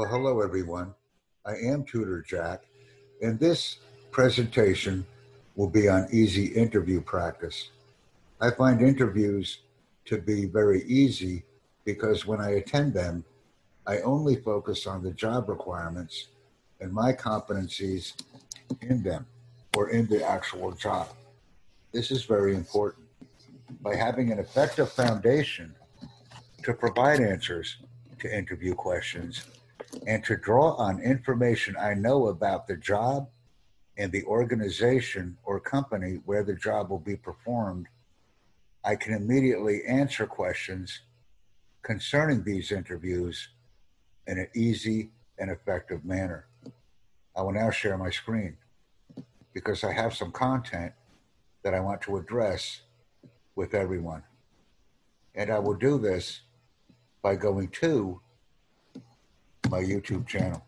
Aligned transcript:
Well, 0.00 0.08
hello, 0.08 0.40
everyone. 0.40 0.94
I 1.44 1.56
am 1.56 1.84
Tutor 1.84 2.22
Jack, 2.22 2.62
and 3.20 3.38
this 3.38 3.80
presentation 4.10 5.04
will 5.56 5.68
be 5.68 5.90
on 5.90 6.08
easy 6.10 6.46
interview 6.46 7.02
practice. 7.02 7.68
I 8.40 8.50
find 8.50 8.80
interviews 8.80 9.58
to 10.06 10.16
be 10.16 10.46
very 10.46 10.84
easy 10.84 11.42
because 11.84 12.24
when 12.24 12.40
I 12.40 12.52
attend 12.52 12.94
them, 12.94 13.26
I 13.86 13.98
only 13.98 14.36
focus 14.36 14.86
on 14.86 15.02
the 15.02 15.10
job 15.10 15.50
requirements 15.50 16.28
and 16.80 16.90
my 16.90 17.12
competencies 17.12 18.14
in 18.80 19.02
them 19.02 19.26
or 19.76 19.90
in 19.90 20.06
the 20.06 20.26
actual 20.26 20.72
job. 20.72 21.08
This 21.92 22.10
is 22.10 22.24
very 22.24 22.54
important. 22.54 23.04
By 23.82 23.96
having 23.96 24.32
an 24.32 24.38
effective 24.38 24.90
foundation 24.90 25.74
to 26.62 26.72
provide 26.72 27.20
answers 27.20 27.76
to 28.20 28.34
interview 28.34 28.74
questions 28.74 29.44
and 30.06 30.24
to 30.24 30.36
draw 30.36 30.74
on 30.74 31.00
information 31.00 31.76
I 31.76 31.94
know 31.94 32.28
about 32.28 32.66
the 32.66 32.76
job 32.76 33.28
and 33.96 34.10
the 34.12 34.24
organization 34.24 35.36
or 35.44 35.60
company 35.60 36.20
where 36.24 36.44
the 36.44 36.54
job 36.54 36.90
will 36.90 36.98
be 36.98 37.16
performed, 37.16 37.86
I 38.84 38.96
can 38.96 39.12
immediately 39.12 39.82
answer 39.86 40.26
questions 40.26 41.00
concerning 41.82 42.42
these 42.44 42.72
interviews 42.72 43.48
in 44.26 44.38
an 44.38 44.48
easy 44.54 45.10
and 45.38 45.50
effective 45.50 46.04
manner. 46.04 46.46
I 47.36 47.42
will 47.42 47.52
now 47.52 47.70
share 47.70 47.96
my 47.96 48.10
screen 48.10 48.56
because 49.52 49.84
I 49.84 49.92
have 49.92 50.14
some 50.14 50.32
content 50.32 50.92
that 51.62 51.74
I 51.74 51.80
want 51.80 52.00
to 52.02 52.16
address 52.16 52.82
with 53.54 53.74
everyone. 53.74 54.22
And 55.34 55.50
I 55.50 55.58
will 55.58 55.74
do 55.74 55.98
this 55.98 56.40
by 57.22 57.36
going 57.36 57.68
to 57.68 58.20
my 59.70 59.80
YouTube 59.80 60.26
channel. 60.26 60.66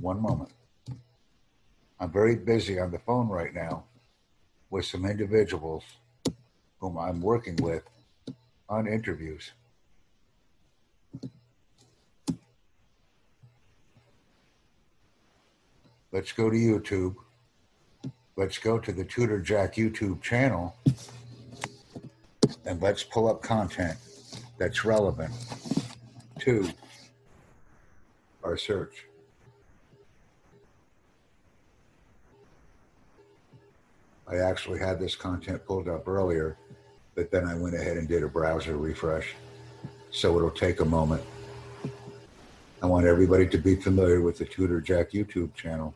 One 0.00 0.22
moment. 0.22 0.50
I'm 1.98 2.12
very 2.12 2.36
busy 2.36 2.78
on 2.78 2.92
the 2.92 3.00
phone 3.00 3.28
right 3.28 3.52
now 3.52 3.84
with 4.70 4.84
some 4.84 5.04
individuals 5.04 5.82
whom 6.78 6.98
I'm 6.98 7.20
working 7.20 7.56
with 7.56 7.82
on 8.68 8.86
interviews. 8.86 9.50
Let's 16.12 16.30
go 16.30 16.48
to 16.48 16.56
YouTube. 16.56 17.16
Let's 18.36 18.58
go 18.58 18.78
to 18.78 18.92
the 18.92 19.04
Tutor 19.04 19.40
Jack 19.40 19.74
YouTube 19.74 20.22
channel 20.22 20.76
and 22.64 22.80
let's 22.80 23.02
pull 23.02 23.26
up 23.28 23.42
content 23.42 23.98
that's 24.58 24.84
relevant 24.84 25.32
to 26.40 26.70
our 28.46 28.56
search. 28.56 29.06
I 34.28 34.36
actually 34.36 34.78
had 34.78 35.00
this 35.00 35.16
content 35.16 35.64
pulled 35.66 35.88
up 35.88 36.06
earlier, 36.06 36.56
but 37.16 37.30
then 37.30 37.44
I 37.44 37.54
went 37.54 37.74
ahead 37.74 37.96
and 37.96 38.06
did 38.08 38.22
a 38.22 38.28
browser 38.28 38.76
refresh. 38.76 39.34
So 40.10 40.36
it'll 40.36 40.50
take 40.50 40.80
a 40.80 40.84
moment. 40.84 41.22
I 42.82 42.86
want 42.86 43.06
everybody 43.06 43.48
to 43.48 43.58
be 43.58 43.74
familiar 43.74 44.20
with 44.20 44.38
the 44.38 44.44
Tutor 44.44 44.80
Jack 44.80 45.10
YouTube 45.10 45.52
channel. 45.54 45.92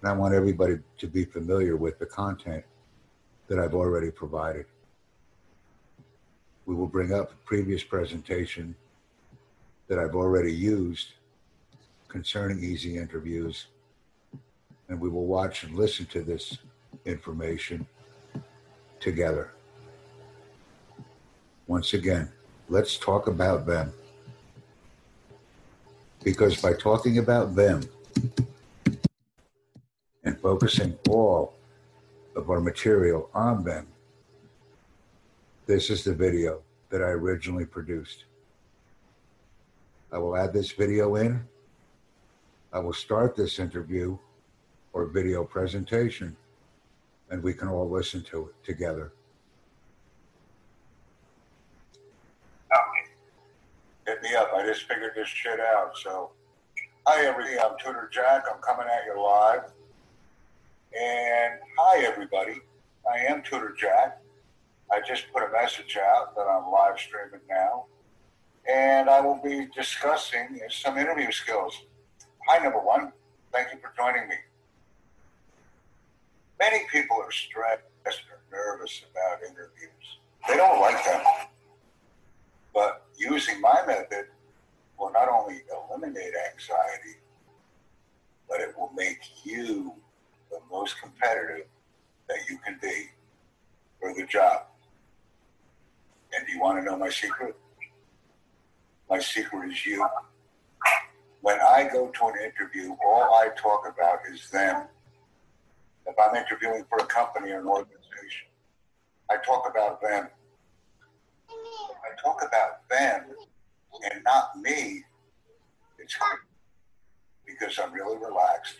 And 0.00 0.08
I 0.08 0.12
want 0.12 0.34
everybody 0.34 0.78
to 0.98 1.06
be 1.08 1.24
familiar 1.24 1.76
with 1.76 1.98
the 1.98 2.06
content 2.06 2.64
that 3.48 3.58
I've 3.58 3.74
already 3.74 4.10
provided. 4.12 4.66
We 6.66 6.74
will 6.74 6.86
bring 6.86 7.12
up 7.12 7.32
a 7.32 7.36
previous 7.44 7.82
presentation 7.82 8.76
that 9.88 9.98
I've 9.98 10.14
already 10.14 10.52
used 10.52 11.14
concerning 12.08 12.62
easy 12.62 12.98
interviews. 12.98 13.66
And 14.88 14.98
we 14.98 15.08
will 15.08 15.26
watch 15.26 15.64
and 15.64 15.74
listen 15.74 16.06
to 16.06 16.22
this 16.22 16.58
information 17.04 17.86
together. 19.00 19.52
Once 21.66 21.92
again, 21.92 22.30
let's 22.68 22.96
talk 22.96 23.26
about 23.26 23.66
them. 23.66 23.92
Because 26.24 26.60
by 26.60 26.72
talking 26.72 27.18
about 27.18 27.54
them 27.54 27.82
and 30.24 30.38
focusing 30.40 30.98
all 31.08 31.54
of 32.34 32.50
our 32.50 32.60
material 32.60 33.30
on 33.34 33.62
them, 33.62 33.86
this 35.66 35.90
is 35.90 36.02
the 36.02 36.14
video 36.14 36.62
that 36.88 37.02
I 37.02 37.08
originally 37.08 37.66
produced. 37.66 38.24
I 40.10 40.16
will 40.16 40.36
add 40.36 40.54
this 40.54 40.72
video 40.72 41.16
in. 41.16 41.46
I 42.72 42.78
will 42.80 42.92
start 42.92 43.34
this 43.34 43.58
interview 43.58 44.18
or 44.92 45.06
video 45.06 45.42
presentation 45.42 46.36
and 47.30 47.42
we 47.42 47.54
can 47.54 47.68
all 47.68 47.88
listen 47.88 48.22
to 48.24 48.48
it 48.48 48.64
together. 48.64 49.12
Hit 54.06 54.22
me 54.22 54.34
up. 54.34 54.50
I 54.54 54.66
just 54.66 54.82
figured 54.82 55.12
this 55.14 55.28
shit 55.28 55.60
out. 55.60 55.96
So, 55.96 56.30
hi, 57.06 57.26
everybody. 57.26 57.58
I'm 57.58 57.72
Tutor 57.78 58.08
Jack. 58.12 58.44
I'm 58.52 58.60
coming 58.60 58.86
at 58.86 59.04
you 59.06 59.22
live. 59.22 59.70
And 60.98 61.60
hi, 61.78 62.04
everybody. 62.04 62.60
I 63.10 63.18
am 63.30 63.42
Tutor 63.42 63.74
Jack. 63.78 64.20
I 64.90 65.00
just 65.06 65.30
put 65.32 65.42
a 65.42 65.52
message 65.52 65.98
out 65.98 66.34
that 66.36 66.42
I'm 66.42 66.70
live 66.70 66.98
streaming 66.98 67.40
now. 67.48 67.84
And 68.70 69.08
I 69.08 69.20
will 69.20 69.40
be 69.42 69.68
discussing 69.74 70.60
some 70.70 70.98
interview 70.98 71.30
skills. 71.30 71.82
Hi, 72.50 72.64
number 72.64 72.78
one. 72.78 73.12
Thank 73.52 73.74
you 73.74 73.78
for 73.78 73.92
joining 73.94 74.26
me. 74.26 74.36
Many 76.58 76.86
people 76.90 77.18
are 77.22 77.30
stressed 77.30 77.82
or 78.06 78.40
nervous 78.50 79.02
about 79.12 79.42
interviews. 79.42 80.16
They 80.48 80.56
don't 80.56 80.80
like 80.80 81.04
them. 81.04 81.20
But 82.72 83.04
using 83.18 83.60
my 83.60 83.82
method 83.86 84.28
will 84.98 85.12
not 85.12 85.28
only 85.28 85.60
eliminate 85.90 86.32
anxiety, 86.54 87.18
but 88.48 88.62
it 88.62 88.74
will 88.78 88.92
make 88.96 89.18
you 89.44 89.92
the 90.50 90.60
most 90.70 90.98
competitive 91.02 91.66
that 92.30 92.38
you 92.48 92.56
can 92.64 92.78
be 92.80 93.10
for 94.00 94.14
the 94.14 94.24
job. 94.24 94.62
And 96.34 96.46
do 96.46 96.52
you 96.54 96.60
want 96.60 96.78
to 96.78 96.82
know 96.82 96.96
my 96.96 97.10
secret? 97.10 97.54
My 99.10 99.18
secret 99.18 99.70
is 99.70 99.84
you. 99.84 100.08
When 101.40 101.58
I 101.60 101.88
go 101.90 102.08
to 102.08 102.26
an 102.26 102.34
interview, 102.44 102.96
all 103.04 103.34
I 103.34 103.48
talk 103.56 103.84
about 103.88 104.20
is 104.32 104.50
them 104.50 104.88
if 106.08 106.14
I'm 106.18 106.34
interviewing 106.34 106.84
for 106.88 106.98
a 106.98 107.06
company 107.06 107.50
or 107.50 107.60
an 107.60 107.66
organization, 107.66 108.48
I 109.30 109.36
talk 109.44 109.68
about 109.70 110.00
them. 110.00 110.28
I 111.50 112.22
talk 112.22 112.42
about 112.42 112.88
them 112.88 113.24
and 114.10 114.24
not 114.24 114.56
me. 114.58 115.04
It's 115.98 116.14
hard 116.14 116.40
because 117.46 117.78
I'm 117.78 117.92
really 117.92 118.16
relaxed 118.16 118.76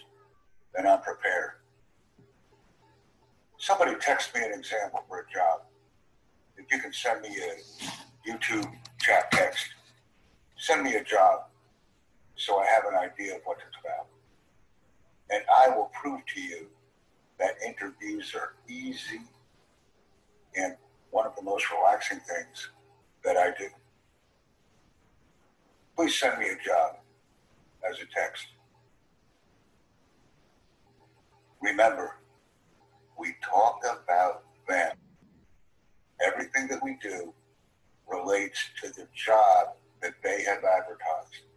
and 0.75 0.89
I'm 0.89 1.01
prepared. 1.03 1.53
Somebody 3.59 3.95
text 4.01 4.35
me 4.35 4.43
an 4.43 4.53
example 4.59 5.05
for 5.09 5.21
a 5.21 5.33
job. 5.33 5.63
If 6.57 6.67
you 6.73 6.81
can 6.81 6.93
send 6.93 7.21
me 7.21 7.29
a 7.29 8.31
YouTube 8.31 8.71
chat 9.01 9.31
text, 9.33 9.67
send 10.57 10.83
me 10.83 10.95
a 10.95 11.05
job 11.05 11.47
so 12.38 12.59
I 12.59 12.66
have 12.66 12.84
an 12.91 12.94
idea 12.94 13.34
of 13.34 13.43
what 13.44 13.59
it's 13.66 13.76
about. 13.84 14.06
And 15.31 15.43
I 15.54 15.76
will 15.76 15.91
prove 16.00 16.21
to 16.34 16.41
you 16.41 16.69
that 17.38 17.54
interviews 17.66 18.34
are 18.34 18.54
easy 18.69 19.21
and 20.56 20.77
one 21.10 21.27
of 21.27 21.34
the 21.37 21.43
most 21.43 21.66
relaxing 21.71 22.21
things 22.21 22.71
that 23.25 23.37
I 23.37 23.50
do. 23.59 23.69
Please 25.97 26.19
send 26.19 26.38
me 26.38 26.47
a 26.47 26.65
job 26.65 26.97
as 27.89 27.97
a 27.97 28.07
text. 28.15 28.47
Remember, 31.60 32.16
we 33.18 33.34
talk 33.42 33.80
about 33.84 34.45
them. 34.68 34.92
Everything 36.24 36.68
that 36.68 36.83
we 36.83 36.97
do 37.03 37.33
relates 38.09 38.59
to 38.83 38.89
the 38.91 39.09
job 39.15 39.74
that 40.03 40.15
they 40.22 40.42
have 40.45 40.63
advertised. 40.65 41.47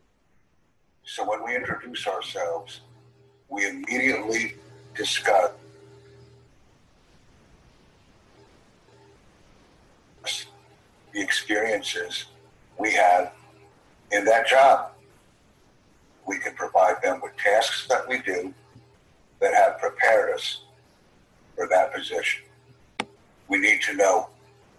So 1.04 1.28
when 1.28 1.44
we 1.44 1.56
introduce 1.56 2.08
ourselves, 2.08 2.82
we 3.50 3.68
immediately 3.68 4.56
discuss 4.96 5.52
the 11.14 11.22
experiences 11.22 12.26
we 12.78 12.94
have 12.94 13.34
in 14.12 14.24
that 14.26 14.48
job. 14.48 14.92
We 16.26 16.38
can 16.40 16.54
provide 16.56 17.02
them 17.02 17.20
with 17.22 17.36
tasks 17.38 17.88
that 17.90 18.08
we 18.08 18.20
do 18.20 18.54
that 19.42 19.54
have 19.54 19.80
prepared 19.80 20.34
us 20.34 20.62
for 21.56 21.68
that 21.68 21.94
position. 21.94 22.44
We 23.50 23.58
need 23.58 23.82
to 23.82 23.96
know 23.96 24.30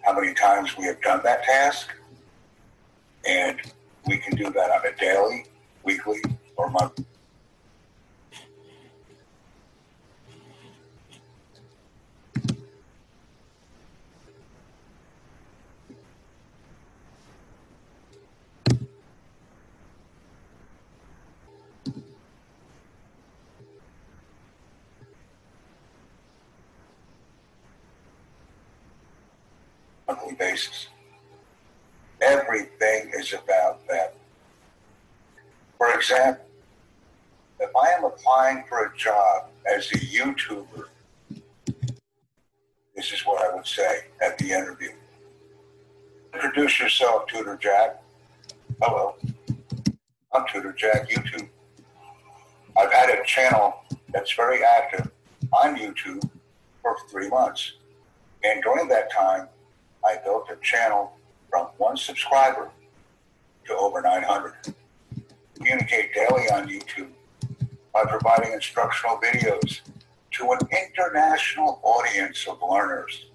how 0.03 0.19
many 0.19 0.33
times 0.33 0.77
we 0.79 0.85
have 0.87 1.01
done 1.03 1.21
that 1.25 1.43
task, 1.45 1.89
and 3.29 3.61
we 4.07 4.19
can 4.19 4.37
do 4.37 4.51
that 4.51 4.71
on 4.71 4.81
a 4.87 4.97
daily 4.99 5.45
weekly, 5.85 6.21
or 6.57 6.71
monthly 6.71 7.05
basis. 30.39 30.89
Everything 32.21 33.13
is 33.15 33.33
about 33.33 33.87
that. 33.89 34.15
For 35.79 35.92
example, 36.03 36.45
if 37.61 37.71
I 37.77 37.91
am 37.91 38.03
applying 38.03 38.65
for 38.69 38.87
a 38.87 38.97
job 38.97 39.51
as 39.73 39.89
a 39.93 39.99
YouTuber, 39.99 40.87
this 42.97 43.13
is 43.13 43.21
what 43.25 43.41
I 43.41 43.55
would 43.55 43.67
say 43.67 44.07
at 44.21 44.37
the 44.39 44.51
interview. 44.51 44.91
Introduce 46.35 46.81
yourself, 46.81 47.29
Tutor 47.29 47.57
Jack. 47.57 48.03
Hello, 48.81 49.15
I'm 50.35 50.45
Tutor 50.53 50.73
Jack 50.73 51.09
YouTube. 51.09 51.49
I've 52.77 52.93
had 52.93 53.09
a 53.09 53.25
channel 53.25 53.85
that's 54.13 54.33
very 54.33 54.65
active 54.65 55.09
on 55.53 55.77
YouTube 55.77 56.29
for 56.81 56.97
three 57.09 57.29
months. 57.29 57.75
And 58.43 58.61
during 58.65 58.89
that 58.89 59.13
time, 59.13 59.47
I 60.05 60.17
built 60.25 60.49
a 60.51 60.57
channel 60.63 61.13
from 61.49 61.67
one 61.77 61.97
subscriber 61.97 62.71
to 63.67 63.77
over 63.77 64.03
900. 64.03 64.75
Communicate 65.63 66.13
daily 66.13 66.51
on 66.51 66.67
YouTube 66.67 67.07
by 67.95 68.03
providing 68.09 68.53
instructional 68.53 69.17
videos 69.19 69.83
to 70.33 70.51
an 70.51 70.59
international 70.73 71.79
audience 71.85 72.49
of 72.49 72.59
learners. 72.69 73.27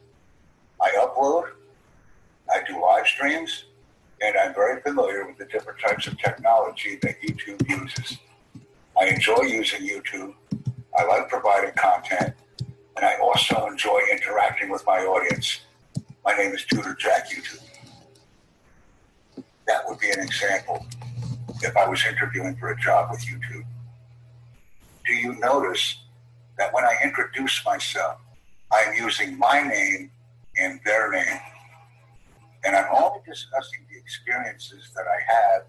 I 0.82 0.90
upload, 1.00 1.52
I 2.54 2.60
do 2.68 2.82
live 2.82 3.08
streams, 3.08 3.64
and 4.22 4.36
I'm 4.44 4.54
very 4.54 4.82
familiar 4.82 5.26
with 5.26 5.38
the 5.38 5.46
different 5.46 5.80
types 5.80 6.06
of 6.08 6.20
technology 6.20 7.00
that 7.02 7.16
YouTube 7.22 7.66
uses. 7.70 8.18
I 9.00 9.06
enjoy 9.06 9.44
using 9.44 9.88
YouTube. 9.88 10.34
I 11.00 11.06
like 11.06 11.30
providing 11.30 11.72
content, 11.78 12.34
and 12.60 13.06
I 13.06 13.18
also 13.22 13.68
enjoy 13.68 14.02
interacting 14.12 14.70
with 14.70 14.86
my 14.86 15.00
audience. 15.00 15.62
My 16.26 16.34
name 16.34 16.52
is 16.52 16.66
Tutor 16.66 16.94
Jack 16.96 17.30
YouTube. 17.30 17.64
That 19.66 19.84
would 19.88 20.00
be 20.00 20.10
an 20.10 20.20
example 20.20 20.86
if 21.62 21.76
I 21.76 21.88
was 21.88 22.04
interviewing 22.06 22.56
for 22.58 22.70
a 22.70 22.80
job 22.80 23.10
with 23.12 23.22
YouTube. 23.22 23.66
Do 25.06 25.14
you 25.14 25.36
notice 25.40 26.00
that 26.58 26.74
when 26.74 26.84
I 26.84 26.96
introduce 27.04 27.64
myself, 27.66 28.20
I'm 28.72 28.94
using 28.94 29.38
my 29.38 29.62
name 29.62 30.12
and 30.60 30.80
their 30.86 31.12
name? 31.12 31.40
And 32.64 32.76
I'm 32.76 32.88
only 32.94 33.20
discussing 33.26 33.80
the 33.92 33.98
experiences 33.98 34.90
that 34.96 35.06
I 35.08 35.32
have 35.32 35.64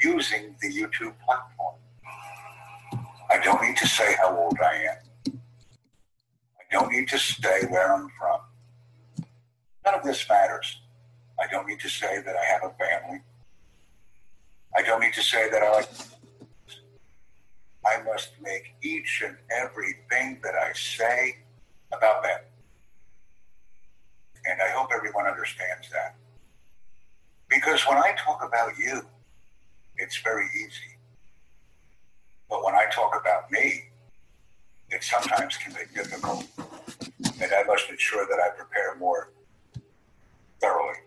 using 0.00 0.54
the 0.60 0.68
YouTube 0.68 1.14
platform. 1.24 1.74
I 3.30 3.38
don't 3.42 3.62
need 3.62 3.76
to 3.78 3.86
say 3.86 4.14
how 4.20 4.36
old 4.36 4.58
I 4.60 4.74
am. 4.76 5.40
I 6.60 6.64
don't 6.70 6.92
need 6.92 7.08
to 7.08 7.18
say 7.18 7.66
where 7.68 7.92
I'm 7.92 8.08
from. 8.18 8.40
None 9.84 9.94
of 9.94 10.02
this 10.04 10.28
matters. 10.28 10.80
I 11.40 11.46
don't 11.50 11.66
need 11.66 11.80
to 11.80 11.88
say 11.88 12.20
that 12.20 12.34
I 12.36 12.44
have 12.44 12.62
a 12.62 12.74
family. 12.74 13.22
I 14.76 14.82
don't 14.82 15.00
need 15.00 15.14
to 15.14 15.22
say 15.22 15.48
that 15.50 15.62
I 15.62 15.72
like. 15.72 15.88
I 17.86 18.02
must 18.02 18.30
make 18.42 18.74
each 18.82 19.22
and 19.24 19.36
everything 19.54 20.40
that 20.42 20.54
I 20.54 20.72
say 20.72 21.36
about 21.92 22.22
them. 22.22 22.40
And 24.46 24.60
I 24.60 24.70
hope 24.70 24.90
everyone 24.94 25.26
understands 25.26 25.88
that. 25.90 26.16
Because 27.48 27.86
when 27.86 27.98
I 27.98 28.14
talk 28.18 28.42
about 28.42 28.76
you, 28.78 29.02
it's 29.96 30.20
very 30.22 30.46
easy. 30.56 30.98
But 32.48 32.64
when 32.64 32.74
I 32.74 32.86
talk 32.90 33.18
about 33.20 33.50
me, 33.50 33.84
it 34.90 35.02
sometimes 35.02 35.56
can 35.56 35.72
be 35.72 35.80
difficult. 35.94 36.46
And 36.58 37.52
I 37.52 37.62
must 37.64 37.88
ensure 37.90 38.26
that 38.26 38.38
I 38.38 38.50
prepare 38.56 38.96
more 38.96 39.30
thoroughly. 40.60 40.98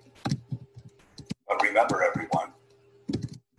But 1.47 1.61
remember, 1.61 2.03
everyone, 2.03 2.51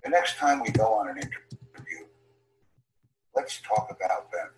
the 0.09 0.17
next 0.17 0.39
time 0.39 0.63
we 0.63 0.71
go 0.71 0.95
on 0.95 1.09
an 1.09 1.17
interview, 1.17 2.07
let's 3.37 3.61
talk 3.61 3.89
about 3.91 4.33
them. 4.33 4.49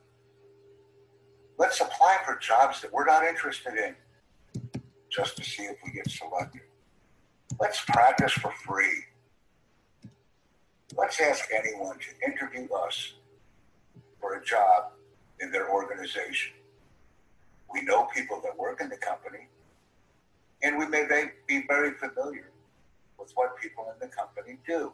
Let's 1.58 1.81
apply 1.81 2.19
for 2.25 2.37
jobs 2.37 2.81
that 2.82 2.93
we're 2.93 3.05
not 3.05 3.25
interested 3.25 3.75
in 3.75 3.97
just 5.08 5.37
to 5.38 5.44
see 5.44 5.64
if 5.64 5.76
we 5.85 5.91
get 5.91 6.08
selected. 6.08 6.62
Let's 7.58 7.85
practice 7.85 8.32
for 8.32 8.52
free. 8.64 9.02
Let's 10.97 11.20
ask 11.20 11.49
anyone 11.53 11.96
to 11.99 12.31
interview 12.31 12.73
us 12.73 13.14
for 14.20 14.37
a 14.37 14.44
job 14.44 14.93
in 15.41 15.50
their 15.50 15.69
organization. 15.69 16.53
We 17.73 17.82
know 17.82 18.05
people 18.05 18.41
that 18.44 18.56
work 18.56 18.81
in 18.81 18.88
the 18.88 18.96
company 18.96 19.49
and 20.62 20.79
we 20.79 20.87
may 20.87 21.08
be 21.49 21.64
very 21.67 21.94
familiar 21.94 22.53
with 23.19 23.32
what 23.35 23.61
people 23.61 23.93
in 23.93 24.08
the 24.08 24.14
company 24.14 24.56
do. 24.64 24.93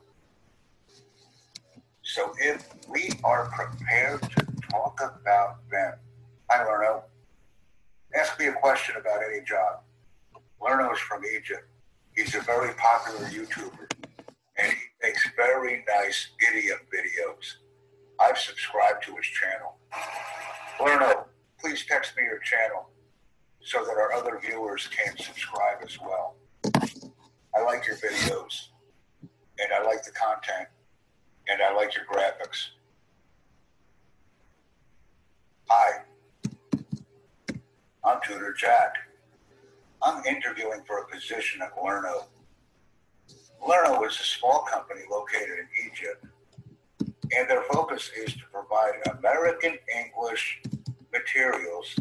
So 2.06 2.32
if 2.38 2.69
we 2.88 3.11
are 3.25 3.50
prepared 3.50 4.23
to 4.23 4.47
talk 4.70 5.00
about 5.20 5.69
them, 5.69 5.94
hi 6.49 6.64
Lerno, 6.64 7.03
ask 8.14 8.38
me 8.38 8.47
a 8.47 8.53
question 8.53 8.94
about 8.97 9.23
any 9.29 9.44
job. 9.44 9.81
Lerno's 10.62 11.00
from 11.00 11.25
Egypt. 11.25 11.64
He's 12.14 12.32
a 12.37 12.41
very 12.43 12.73
popular 12.75 13.29
YouTuber, 13.29 13.91
and 14.56 14.73
he 14.73 14.79
makes 15.03 15.29
very 15.35 15.85
nice 15.88 16.29
idiom 16.49 16.79
videos. 16.94 17.56
I've 18.20 18.38
subscribed 18.38 19.02
to 19.06 19.17
his 19.17 19.26
channel. 19.26 19.75
Lerno, 20.81 21.26
please 21.61 21.85
text 21.87 22.17
me 22.17 22.23
your 22.23 22.38
channel 22.38 22.88
so 23.61 23.85
that 23.85 23.97
our 23.97 24.12
other 24.12 24.38
viewers 24.38 24.88
can 24.97 25.19
subscribe 25.19 25.79
as 25.85 25.99
well. 26.00 26.37
I 26.73 27.62
like 27.64 27.85
your 27.85 27.97
videos, 27.97 28.69
and 29.59 29.73
I 29.76 29.82
like 29.85 30.05
the 30.05 30.12
content, 30.12 30.69
and 31.48 31.60
I 31.62 31.75
like 31.75 31.94
your 31.94 32.04
graphics. 32.04 32.69
Hi, 35.68 36.02
I'm 38.04 38.18
Tutor 38.26 38.52
Jack. 38.52 38.94
I'm 40.02 40.25
interviewing 40.25 40.82
for 40.87 40.99
a 40.99 41.09
position 41.09 41.62
at 41.62 41.73
Lerno. 41.82 42.26
Lerno 43.66 44.04
is 44.04 44.12
a 44.21 44.25
small 44.25 44.64
company 44.71 45.00
located 45.11 45.59
in 45.59 45.90
Egypt, 45.90 46.25
and 47.37 47.49
their 47.49 47.62
focus 47.62 48.11
is 48.16 48.32
to 48.35 48.42
provide 48.52 48.92
American 49.18 49.76
English 50.04 50.62
materials 51.12 51.97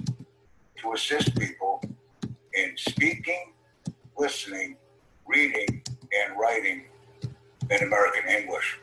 to 0.77 0.93
assist 0.93 1.37
people 1.39 1.81
in 2.53 2.73
speaking, 2.77 3.53
listening, 4.17 4.75
reading, 5.25 5.81
and 6.19 6.37
writing 6.39 6.85
in 7.71 7.83
American 7.83 8.27
English. 8.29 8.79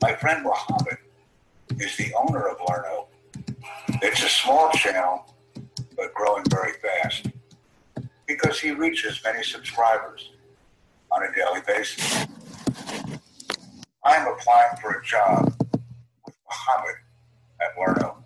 My 0.00 0.14
friend 0.14 0.44
Mohammed 0.44 0.98
is 1.80 1.96
the 1.96 2.14
owner 2.14 2.48
of 2.48 2.58
Lerno. 2.68 3.08
It's 4.00 4.22
a 4.22 4.28
small 4.28 4.70
channel, 4.70 5.34
but 5.96 6.14
growing 6.14 6.44
very 6.50 6.74
fast 6.74 7.26
because 8.26 8.60
he 8.60 8.70
reaches 8.70 9.20
many 9.24 9.42
subscribers 9.42 10.30
on 11.10 11.24
a 11.24 11.34
daily 11.34 11.60
basis. 11.66 12.26
I'm 14.04 14.28
applying 14.28 14.76
for 14.80 14.92
a 14.92 15.04
job 15.04 15.52
with 16.24 16.34
Mohammed 16.48 16.94
at 17.60 17.70
Lerno. 17.78 18.24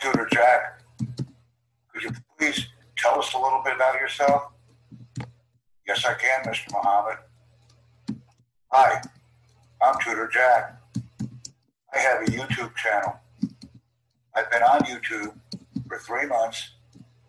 Tutor 0.00 0.28
Jack, 0.32 0.82
could 1.92 2.02
you 2.02 2.10
please 2.38 2.66
tell 2.98 3.18
us 3.18 3.32
a 3.32 3.38
little 3.38 3.62
bit 3.64 3.74
about 3.76 3.94
yourself? 3.94 4.52
Yes, 5.86 6.04
I 6.04 6.14
can, 6.14 6.44
Mr. 6.44 6.72
Muhammad. 6.72 7.18
Hi, 8.74 9.02
I'm 9.82 9.96
Tutor 10.02 10.30
Jack. 10.32 10.80
I 11.92 11.98
have 11.98 12.22
a 12.22 12.24
YouTube 12.24 12.74
channel. 12.74 13.20
I've 14.34 14.50
been 14.50 14.62
on 14.62 14.80
YouTube 14.84 15.34
for 15.86 15.98
three 15.98 16.24
months 16.24 16.70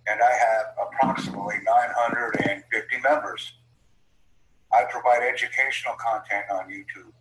and 0.07 0.21
I 0.21 0.31
have 0.31 0.88
approximately 0.88 1.55
950 1.65 2.97
members. 3.01 3.55
I 4.71 4.85
provide 4.89 5.21
educational 5.21 5.95
content 5.95 6.45
on 6.50 6.69
YouTube 6.69 7.12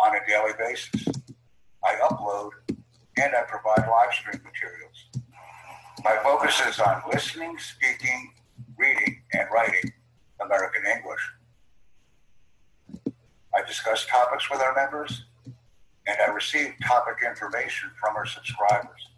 on 0.00 0.16
a 0.16 0.20
daily 0.26 0.54
basis. 0.58 1.06
I 1.84 1.94
upload 2.10 2.50
and 2.68 3.32
I 3.36 3.42
provide 3.46 3.88
live 3.88 4.14
stream 4.14 4.42
materials. 4.42 5.28
My 6.02 6.18
focus 6.24 6.60
is 6.66 6.80
on 6.80 7.02
listening, 7.12 7.56
speaking, 7.58 8.32
reading, 8.76 9.22
and 9.32 9.46
writing 9.54 9.92
American 10.40 10.82
English. 10.92 11.22
I 13.54 13.62
discuss 13.66 14.06
topics 14.06 14.50
with 14.50 14.60
our 14.60 14.74
members, 14.74 15.24
and 16.06 16.16
I 16.20 16.30
receive 16.30 16.74
topic 16.86 17.16
information 17.26 17.90
from 18.00 18.16
our 18.16 18.26
subscribers. 18.26 19.08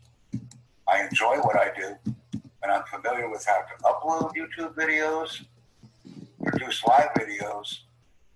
I 0.89 1.03
enjoy 1.03 1.37
what 1.39 1.57
I 1.57 1.71
do, 1.77 1.97
and 2.63 2.73
I'm 2.73 2.85
familiar 2.85 3.29
with 3.29 3.45
how 3.45 3.61
to 3.61 3.83
upload 3.85 4.33
YouTube 4.35 4.75
videos, 4.75 5.45
produce 6.45 6.85
live 6.85 7.11
videos, 7.19 7.79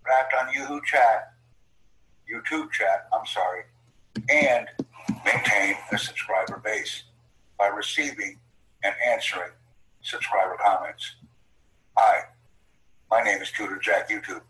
interact 0.04 0.34
on 0.38 0.52
Yahoo 0.54 0.80
Chat, 0.84 1.32
YouTube 2.32 2.70
Chat, 2.72 3.08
I'm 3.12 3.26
sorry, 3.26 3.62
and 4.28 4.66
maintain 5.24 5.76
a 5.92 5.98
subscriber 5.98 6.60
base 6.64 7.04
by 7.58 7.68
receiving 7.68 8.38
and 8.82 8.94
answering 9.06 9.50
subscriber 10.02 10.56
comments. 10.62 11.16
Hi, 11.96 12.22
my 13.10 13.22
name 13.22 13.40
is 13.40 13.50
Tutor 13.50 13.78
Jack 13.78 14.10
YouTube. 14.10 14.42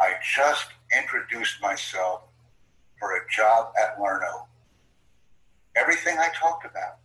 I 0.00 0.12
just 0.34 0.66
introduced 0.96 1.60
myself 1.62 2.22
for 2.98 3.16
a 3.16 3.20
job 3.34 3.72
at 3.80 4.00
Lerno. 4.00 4.46
Everything 5.74 6.18
I 6.18 6.28
talked 6.38 6.64
about 6.64 6.98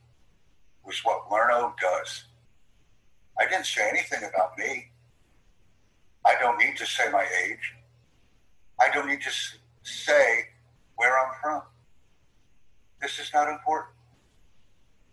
was 0.86 1.00
what 1.04 1.32
Lerno 1.32 1.74
does. 1.80 2.26
I 3.40 3.46
didn't 3.48 3.66
say 3.66 3.88
anything 3.90 4.28
about 4.30 4.58
me. 4.58 4.92
I 6.26 6.36
don't 6.40 6.58
need 6.58 6.78
to 6.78 6.86
say 6.86 7.10
my 7.12 7.26
age. 7.46 7.74
I 8.80 8.90
don't 8.94 9.08
need 9.08 9.22
to 9.22 9.32
say 9.84 10.46
where 10.96 11.18
I'm 11.18 11.34
from. 11.42 11.62
This 13.02 13.20
is 13.20 13.32
not 13.34 13.48
important. 13.48 13.96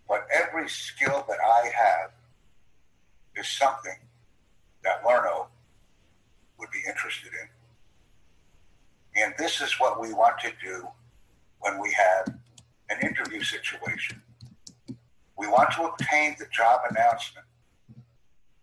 But 0.07 0.27
every 0.33 0.67
skill 0.69 1.25
that 1.27 1.37
I 1.43 1.71
have 1.75 2.11
is 3.35 3.47
something 3.47 3.95
that 4.83 5.01
Lerno 5.05 5.47
would 6.57 6.69
be 6.71 6.79
interested 6.87 7.31
in. 7.33 7.47
And 9.19 9.33
this 9.37 9.59
is 9.59 9.73
what 9.79 9.99
we 9.99 10.13
want 10.13 10.39
to 10.39 10.51
do 10.63 10.87
when 11.59 11.79
we 11.79 11.91
have 11.91 12.33
an 12.89 13.05
interview 13.05 13.43
situation. 13.43 14.21
We 15.37 15.47
want 15.47 15.71
to 15.73 15.83
obtain 15.83 16.35
the 16.39 16.45
job 16.55 16.81
announcement, 16.89 17.45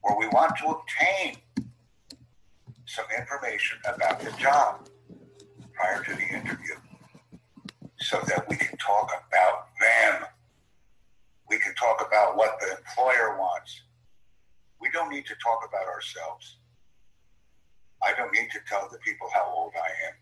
or 0.03 0.19
we 0.19 0.29
want 0.29 0.57
to 0.59 0.69
obtain 0.69 1.37
some 2.87 3.05
information 3.19 3.79
about 3.87 4.21
the 4.21 4.31
job 4.33 4.89
prior 5.75 6.03
to 6.05 6.15
the 6.15 6.27
interview 6.27 6.77
so 7.99 8.19
that 8.27 8.49
we 8.49 8.57
can 8.57 8.77
talk 8.79 9.11
about 9.29 9.69
them. 9.79 10.27
We 11.51 11.59
can 11.59 11.75
talk 11.75 12.03
about 12.07 12.37
what 12.37 12.59
the 12.61 12.79
employer 12.79 13.39
wants. 13.39 13.83
We 14.81 14.89
don't 14.91 15.11
need 15.11 15.27
to 15.27 15.35
talk 15.43 15.69
about 15.69 15.87
ourselves. 15.87 16.57
I 18.03 18.15
don't 18.15 18.33
need 18.33 18.49
to 18.53 18.61
tell 18.67 18.89
the 18.91 18.99
people 18.99 19.29
how 19.35 19.53
old 19.55 19.73
I 19.77 20.09
am 20.09 20.15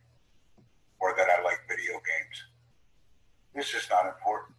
or 1.01 1.15
that 1.17 1.29
I 1.29 1.43
like 1.43 1.61
video 1.69 1.93
games. 1.93 2.37
This 3.55 3.73
is 3.75 3.89
not 3.89 4.07
important. 4.07 4.55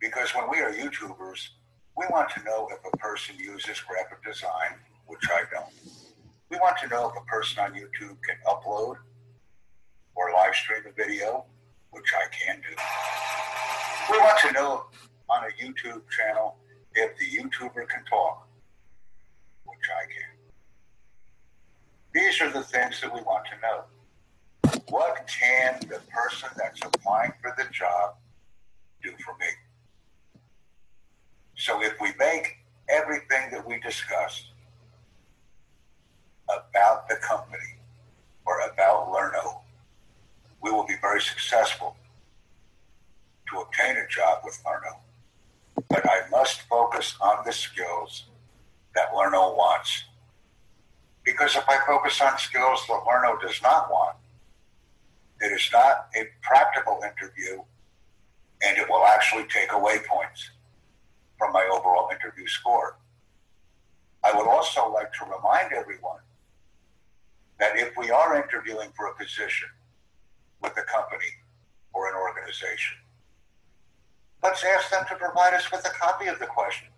Because 0.00 0.34
when 0.34 0.48
we 0.50 0.58
are 0.60 0.72
YouTubers, 0.72 1.48
we 1.96 2.06
want 2.10 2.30
to 2.30 2.42
know 2.42 2.68
if 2.72 2.78
a 2.92 2.96
person 2.96 3.36
uses 3.38 3.80
graphic 3.80 4.24
design, 4.24 4.78
which 5.06 5.22
I 5.30 5.42
don't. 5.52 5.72
We 6.50 6.56
want 6.58 6.78
to 6.78 6.88
know 6.88 7.10
if 7.10 7.22
a 7.22 7.24
person 7.26 7.62
on 7.62 7.72
YouTube 7.72 8.16
can 8.22 8.36
upload 8.46 8.96
or 10.14 10.32
live 10.32 10.54
stream 10.54 10.82
a 10.88 10.92
video, 10.92 11.44
which 11.90 12.12
I 12.14 12.26
can 12.34 12.56
do. 12.56 12.74
We 14.12 14.18
want 14.18 14.38
to 14.40 14.52
know 14.52 14.84
on 15.28 15.44
a 15.44 15.62
YouTube 15.62 16.02
channel 16.10 16.56
if 16.94 17.16
the 17.18 17.26
YouTuber 17.26 17.88
can 17.88 18.04
talk, 18.04 18.46
which 19.64 19.78
I 19.90 20.04
can. 20.06 20.34
These 22.14 22.40
are 22.40 22.50
the 22.50 22.62
things 22.62 23.00
that 23.00 23.12
we 23.12 23.20
want 23.22 23.44
to 23.46 23.60
know. 23.60 23.84
What 24.88 25.26
can 25.26 25.80
the 25.80 26.00
person 26.10 26.48
that's 26.56 26.80
applying 26.82 27.32
for 27.40 27.54
the 27.56 27.64
job 27.72 28.16
do 29.02 29.10
for 29.24 29.36
me? 29.38 29.46
So 31.56 31.82
if 31.82 31.94
we 32.00 32.12
make 32.18 32.58
everything 32.88 33.50
that 33.52 33.66
we 33.66 33.80
discussed 33.80 34.46
about 36.48 37.08
the 37.08 37.16
company 37.16 37.78
or 38.46 38.60
about 38.72 39.10
Lerno, 39.10 39.62
we 40.62 40.70
will 40.70 40.86
be 40.86 40.96
very 41.00 41.20
successful 41.20 41.96
to 43.50 43.60
obtain 43.60 43.96
a 43.96 44.06
job 44.08 44.40
with 44.44 44.60
Lerno. 44.64 45.00
But 45.88 46.08
I 46.08 46.28
must 46.30 46.62
focus 46.62 47.16
on 47.20 47.44
the 47.44 47.52
skills 47.52 48.24
that 48.94 49.14
Lerno 49.14 49.54
wants. 49.54 50.04
Because 51.24 51.56
if 51.56 51.68
I 51.68 51.78
focus 51.86 52.20
on 52.20 52.38
skills 52.38 52.84
that 52.88 53.00
Lerno 53.06 53.38
does 53.40 53.60
not 53.62 53.90
want, 53.90 54.16
it 55.40 55.52
is 55.52 55.68
not 55.72 56.08
a 56.16 56.28
practical 56.42 57.00
interview 57.02 57.62
and 58.62 58.78
it 58.78 58.88
will 58.88 59.04
actually 59.04 59.44
take 59.44 59.72
away 59.72 59.98
points 60.08 60.50
from 61.38 61.52
my 61.52 61.68
overall 61.72 62.08
interview 62.10 62.46
score. 62.46 62.96
I 64.22 64.32
would 64.34 64.46
also 64.46 64.90
like 64.90 65.12
to 65.14 65.24
remind 65.24 65.72
everyone 65.72 66.20
that 67.58 67.76
if 67.76 67.96
we 67.96 68.10
are 68.10 68.36
interviewing 68.36 68.90
for 68.96 69.06
a 69.06 69.14
position 69.14 69.68
with 70.62 70.72
a 70.72 70.82
company 70.82 71.30
or 71.92 72.08
an 72.08 72.14
organization, 72.14 72.96
let's 74.42 74.64
ask 74.64 74.90
them 74.90 75.04
to 75.08 75.16
provide 75.16 75.54
us 75.54 75.70
with 75.70 75.84
a 75.84 75.90
copy 75.90 76.26
of 76.26 76.38
the 76.38 76.46
questions. 76.46 76.90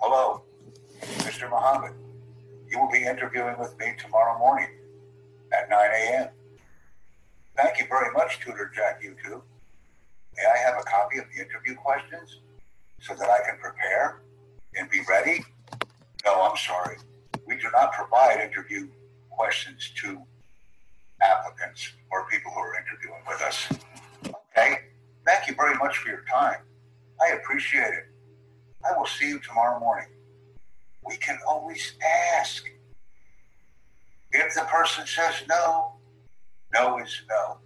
Hello, 0.00 0.42
Mr. 1.00 1.50
Muhammad. 1.50 1.92
You 2.68 2.78
will 2.78 2.90
be 2.90 3.04
interviewing 3.04 3.58
with 3.58 3.76
me 3.78 3.94
tomorrow 3.98 4.38
morning 4.38 4.68
at 5.52 5.68
9 5.68 5.78
a.m. 5.78 6.28
Thank 7.56 7.78
you 7.78 7.86
very 7.88 8.12
much, 8.12 8.38
Tutor 8.40 8.70
Jack 8.74 9.02
you 9.02 9.12
YouTube. 9.12 9.40
May 10.36 10.44
I 10.44 10.58
have 10.58 10.74
a 10.78 10.82
copy 10.84 11.18
of 11.18 11.24
the 11.34 11.42
interview 11.42 11.74
questions 11.74 12.40
so 13.00 13.14
that 13.14 13.30
I 13.30 13.48
can 13.48 13.58
prepare 13.58 14.20
and 14.74 14.90
be 14.90 15.00
ready? 15.08 15.42
No, 16.24 16.42
I'm 16.42 16.56
sorry. 16.58 16.96
We 17.46 17.56
do 17.56 17.68
not 17.72 17.92
provide 17.92 18.40
interview 18.40 18.88
questions 19.30 19.90
to 20.02 20.20
applicants 21.22 21.92
or 22.10 22.28
people 22.28 22.52
who 22.52 22.60
are 22.60 22.74
interviewing 22.76 23.22
with 23.26 23.40
us. 23.40 23.68
Okay? 24.26 24.80
Thank 25.24 25.48
you 25.48 25.54
very 25.54 25.76
much 25.76 25.96
for 25.96 26.10
your 26.10 26.24
time. 26.30 26.58
I 27.22 27.36
appreciate 27.36 27.94
it. 27.94 28.04
I 28.84 28.98
will 28.98 29.06
see 29.06 29.28
you 29.28 29.38
tomorrow 29.40 29.80
morning. 29.80 30.08
We 31.06 31.16
can 31.16 31.38
always 31.48 31.94
ask. 32.36 32.68
If 34.32 34.54
the 34.54 34.62
person 34.62 35.06
says 35.06 35.34
no, 35.48 35.95
no 36.72 36.98
is 36.98 37.22
no. 37.28 37.58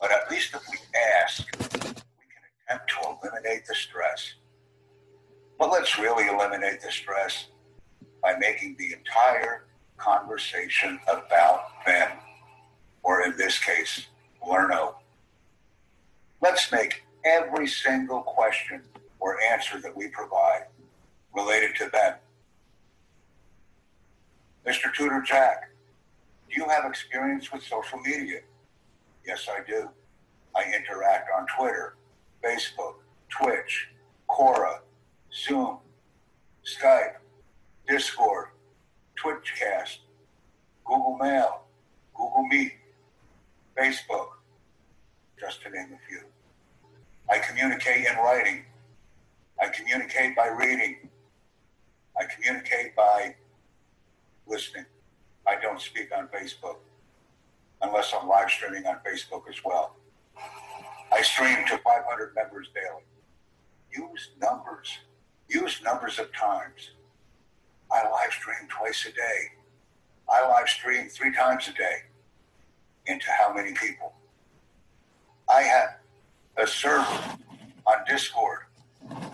But 0.00 0.12
at 0.12 0.30
least 0.30 0.54
if 0.54 0.62
we 0.70 0.78
ask, 1.22 1.46
we 1.60 1.68
can 1.68 2.42
attempt 2.68 2.90
to 2.90 3.08
eliminate 3.08 3.66
the 3.66 3.74
stress. 3.74 4.34
But 5.58 5.70
let's 5.70 5.98
really 5.98 6.26
eliminate 6.26 6.80
the 6.80 6.90
stress 6.90 7.46
by 8.22 8.36
making 8.38 8.76
the 8.78 8.92
entire 8.94 9.64
conversation 9.96 10.98
about 11.08 11.84
them, 11.86 12.10
or 13.02 13.22
in 13.22 13.36
this 13.36 13.58
case, 13.58 14.06
Lerno. 14.46 14.96
Let's 16.40 16.70
make 16.72 17.04
every 17.24 17.66
single 17.66 18.20
question 18.22 18.82
or 19.20 19.40
answer 19.40 19.80
that 19.80 19.96
we 19.96 20.08
provide 20.08 20.64
related 21.34 21.74
to 21.76 21.88
them. 21.90 22.14
Mr. 24.66 24.92
Tutor 24.94 25.22
Jack, 25.22 25.70
do 26.54 26.60
you 26.60 26.68
have 26.68 26.84
experience 26.84 27.52
with 27.52 27.62
social 27.62 27.98
media? 27.98 28.40
Yes, 29.26 29.48
I 29.48 29.64
do. 29.68 29.88
I 30.56 30.62
interact 30.72 31.28
on 31.36 31.46
Twitter, 31.58 31.96
Facebook, 32.44 32.94
Twitch, 33.28 33.88
Quora, 34.28 34.78
Zoom, 35.32 35.78
Skype, 36.64 37.16
Discord, 37.88 38.48
Twitchcast, 39.22 39.98
Google 40.84 41.18
Mail, 41.20 41.62
Google 42.14 42.46
Meet, 42.48 42.72
Facebook, 43.76 44.28
just 45.40 45.62
to 45.62 45.70
name 45.70 45.88
a 45.92 46.08
few. 46.08 46.20
I 47.28 47.38
communicate 47.38 48.06
in 48.06 48.16
writing. 48.16 48.64
I 49.60 49.68
communicate 49.68 50.36
by 50.36 50.48
reading. 50.48 51.08
I 52.16 52.24
communicate 52.32 52.94
by 52.94 53.34
listening. 54.46 54.84
I 55.46 55.60
don't 55.60 55.80
speak 55.80 56.10
on 56.16 56.28
Facebook 56.28 56.76
unless 57.82 58.12
I'm 58.18 58.28
live 58.28 58.50
streaming 58.50 58.86
on 58.86 58.96
Facebook 59.06 59.42
as 59.48 59.56
well. 59.64 59.96
I 61.12 61.22
stream 61.22 61.58
to 61.68 61.78
500 61.78 62.34
members 62.34 62.68
daily. 62.74 63.02
Use 63.92 64.30
numbers. 64.40 64.98
Use 65.48 65.80
numbers 65.84 66.18
of 66.18 66.32
times. 66.32 66.90
I 67.92 68.08
live 68.08 68.32
stream 68.32 68.68
twice 68.68 69.06
a 69.06 69.12
day. 69.12 69.52
I 70.28 70.48
live 70.48 70.68
stream 70.68 71.08
three 71.08 71.32
times 71.32 71.68
a 71.68 71.72
day. 71.72 71.96
Into 73.06 73.26
how 73.38 73.52
many 73.52 73.72
people? 73.74 74.14
I 75.48 75.62
have 75.62 75.96
a 76.56 76.66
server 76.66 77.20
on 77.86 77.96
Discord 78.08 78.60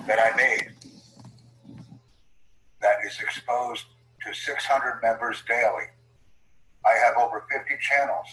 that 0.07 0.19
I 0.19 0.37
made 0.37 0.73
that 2.83 2.97
is 3.07 3.21
exposed 3.21 3.85
to 4.27 4.35
600 4.35 5.01
members 5.03 5.43
daily 5.47 5.85
I 6.85 6.97
have 7.05 7.17
over 7.19 7.45
50 7.51 7.77
channels 7.81 8.27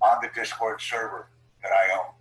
on 0.00 0.18
the 0.22 0.30
Discord 0.34 0.80
server 0.80 1.28
that 1.62 1.70
I 1.72 1.98
own. 1.98 2.14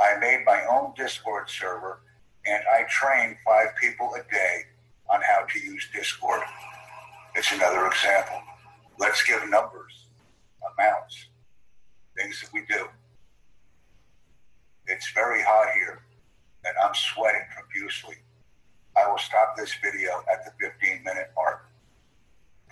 I 0.00 0.18
made 0.18 0.44
my 0.44 0.64
own 0.70 0.92
Discord 0.96 1.48
server 1.48 2.00
and 2.46 2.62
I 2.74 2.84
train 2.88 3.36
five 3.44 3.68
people 3.80 4.10
a 4.14 4.32
day 4.32 4.62
on 5.10 5.20
how 5.22 5.44
to 5.44 5.58
use 5.60 5.88
Discord. 5.94 6.42
It's 7.34 7.52
another 7.52 7.86
example. 7.86 8.40
Let's 8.98 9.22
give 9.22 9.48
numbers, 9.48 10.06
amounts, 10.74 11.28
things 12.16 12.40
that 12.40 12.52
we 12.52 12.64
do. 12.68 12.86
It's 14.86 15.10
very 15.12 15.42
hot 15.42 15.72
here 15.74 16.02
and 16.64 16.74
I'm 16.82 16.94
sweating 16.94 17.46
profusely. 17.54 18.16
I 18.96 19.08
will 19.08 19.18
stop 19.18 19.56
this 19.56 19.74
video 19.82 20.22
at 20.32 20.44
the 20.44 20.52
15 20.60 21.02
minute 21.04 21.30
mark. 21.34 21.53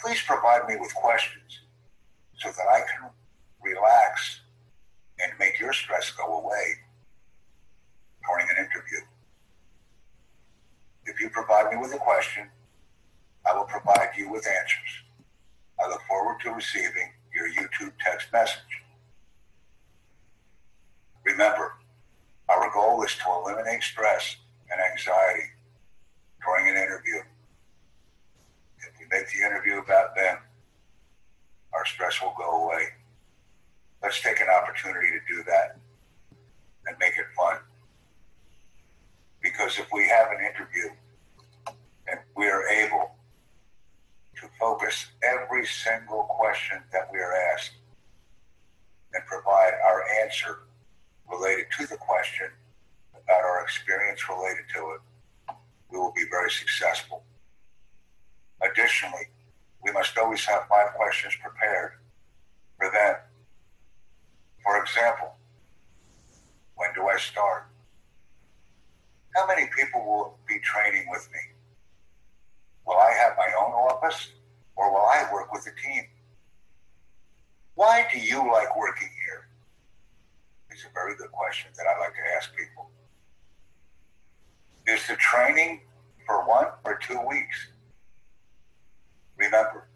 Please 0.02 0.21
provide 0.26 0.66
me 0.68 0.75
with 0.80 0.92
questions 0.94 1.61
so 2.38 2.50
that 2.50 2.66
I 2.68 2.80
can 2.80 3.11
relax 3.62 4.40
and 5.23 5.32
make 5.38 5.61
your 5.61 5.73
stress 5.73 6.11
go 6.11 6.40
away 6.40 6.64
during 8.26 8.47
an 8.50 8.56
interview. 8.56 8.99
If 11.06 11.21
you 11.21 11.30
provide 11.30 11.73
me 11.73 11.78
with 11.80 11.94
a 11.94 11.99
question, 11.99 12.49
I 13.47 13.56
will 13.56 13.64
provide 13.64 14.11
you 14.16 14.30
with 14.30 14.47
answers. 14.47 15.02
I 15.80 15.88
look 15.88 16.00
forward 16.09 16.40
to 16.42 16.50
receiving 16.50 17.12
your 17.35 17.49
YouTube 17.49 17.92
text 18.04 18.26
message. 18.32 18.82
Remember, 21.25 21.75
our 22.49 22.71
goal 22.73 23.04
is 23.04 23.14
to 23.16 23.25
eliminate 23.30 23.82
stress 23.82 24.37
and 24.71 24.80
anxiety 24.80 25.50
during 26.44 26.68
an 26.68 26.82
interview. 26.82 27.21
Make 29.12 29.28
the 29.28 29.45
interview 29.45 29.78
about 29.78 30.16
them, 30.16 30.38
our 31.75 31.85
stress 31.85 32.19
will 32.23 32.33
go 32.38 32.64
away. 32.64 32.85
Let's 34.02 34.23
take 34.23 34.40
an 34.40 34.49
opportunity 34.49 35.09
to 35.11 35.21
do 35.28 35.42
that 35.45 35.76
and 36.87 36.97
make 36.99 37.19
it 37.19 37.26
fun. 37.37 37.59
Because 39.42 39.78
if 39.78 39.87
we 39.92 40.09
have 40.09 40.28
an 40.31 40.38
interview 40.40 40.88
and 42.09 42.21
we 42.38 42.47
are 42.47 42.66
able 42.69 43.11
to 44.40 44.49
focus 44.59 45.07
every 45.23 45.66
single 45.66 46.23
question 46.23 46.78
that 46.92 47.09
we 47.12 47.19
are 47.19 47.35
asked 47.52 47.73
and 49.12 49.23
provide 49.26 49.75
our 49.85 50.04
answer 50.25 50.61
related 51.31 51.66
to 51.78 51.87
the 51.87 51.99
question 51.99 52.49
about 53.12 53.42
our 53.42 53.62
experience 53.62 54.26
related 54.31 54.64
to 54.75 54.95
it, 54.95 55.54
we 55.90 55.99
will 55.99 56.12
be 56.12 56.25
very 56.31 56.50
successful. 56.50 57.23
Additionally, 58.62 59.28
we 59.83 59.92
must 59.92 60.16
always 60.16 60.45
have 60.45 60.69
five 60.69 60.95
questions 60.95 61.35
prepared 61.42 61.92
for 62.78 62.90
them. 62.90 63.16
For 64.62 64.81
example, 64.83 65.35
when 66.76 66.90
do 66.95 67.09
I 67.09 67.19
start? 67.19 67.66
How 69.35 69.47
many 69.47 69.69
people 69.76 70.04
will 70.04 70.38
be 70.47 70.59
training 70.61 71.07
with 71.11 71.28
me? 71.33 71.40
Will 72.87 72.99
I 72.99 73.12
have 73.12 73.33
my 73.37 73.49
own 73.59 73.73
office 73.73 74.28
or 74.76 74.92
will 74.92 75.07
I 75.07 75.26
work 75.33 75.52
with 75.52 75.66
a 75.66 75.88
team? 75.88 76.04
Why 77.75 78.07
do 78.12 78.19
you 78.19 78.38
like 78.52 78.76
working 78.76 79.09
here? 79.25 79.49
It's 80.71 80.85
a 80.85 80.92
very 80.95 81.16
good 81.16 81.33
question 81.33 81.71
that 81.76 81.87
I 81.87 81.99
like 81.99 82.14
to 82.14 82.37
ask 82.37 82.50
people. 82.57 82.90
Is 84.87 85.07
the 85.07 85.16
training 85.16 85.81
for 86.26 86.47
one 86.47 86.66
or 86.85 86.99
two 86.99 87.21
weeks? 87.26 87.71
Remember, 89.42 89.88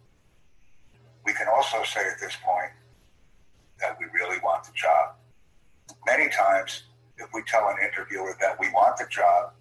we 1.25 1.31
can 1.33 1.47
also 1.47 1.81
say 1.83 2.01
at 2.01 2.19
this 2.19 2.35
point 2.43 2.71
that 3.79 3.97
we 3.97 4.05
really 4.13 4.39
want 4.43 4.65
the 4.65 4.73
job. 4.73 5.15
Many 6.05 6.29
times, 6.29 6.83
if 7.17 7.29
we 7.33 7.41
tell 7.43 7.69
an 7.69 7.77
interviewer 7.81 8.35
that 8.41 8.59
we 8.59 8.69
want 8.71 8.97
the 8.97 9.07
job 9.09 9.53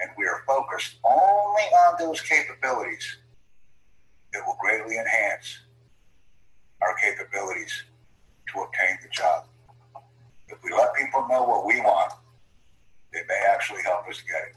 and 0.00 0.10
we 0.16 0.24
are 0.24 0.42
focused 0.46 0.96
only 1.04 1.62
on 1.84 1.96
those 1.98 2.22
capabilities, 2.22 3.18
it 4.32 4.42
will 4.46 4.56
greatly 4.58 4.96
enhance 4.96 5.58
our 6.80 6.96
capabilities 6.96 7.82
to 8.48 8.60
obtain 8.60 8.96
the 9.02 9.10
job. 9.10 9.44
If 10.48 10.56
we 10.64 10.72
let 10.72 10.94
people 10.94 11.28
know 11.28 11.44
what 11.44 11.66
we 11.66 11.82
want, 11.82 12.14
they 13.12 13.20
may 13.28 13.40
actually 13.50 13.82
help 13.82 14.08
us 14.08 14.22
get 14.22 14.48
it. 14.48 14.56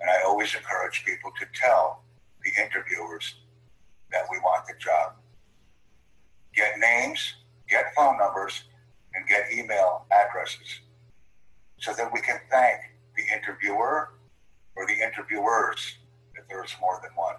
And 0.00 0.10
I 0.10 0.22
always 0.26 0.54
encourage 0.54 1.02
people 1.06 1.30
to 1.40 1.46
tell 1.58 2.02
the 2.44 2.62
interviewers 2.62 3.36
that 4.12 4.26
we 4.30 4.38
want 4.38 4.66
the 4.66 4.74
job. 4.78 5.14
Get 6.54 6.78
names, 6.78 7.34
get 7.68 7.94
phone 7.94 8.18
numbers, 8.18 8.64
and 9.14 9.26
get 9.28 9.52
email 9.52 10.06
addresses 10.10 10.80
so 11.78 11.92
that 11.94 12.12
we 12.12 12.20
can 12.20 12.38
thank 12.50 12.80
the 13.16 13.22
interviewer 13.34 14.10
or 14.76 14.86
the 14.86 14.94
interviewers 14.94 15.98
if 16.34 16.46
there's 16.48 16.74
more 16.80 17.00
than 17.02 17.10
one. 17.14 17.36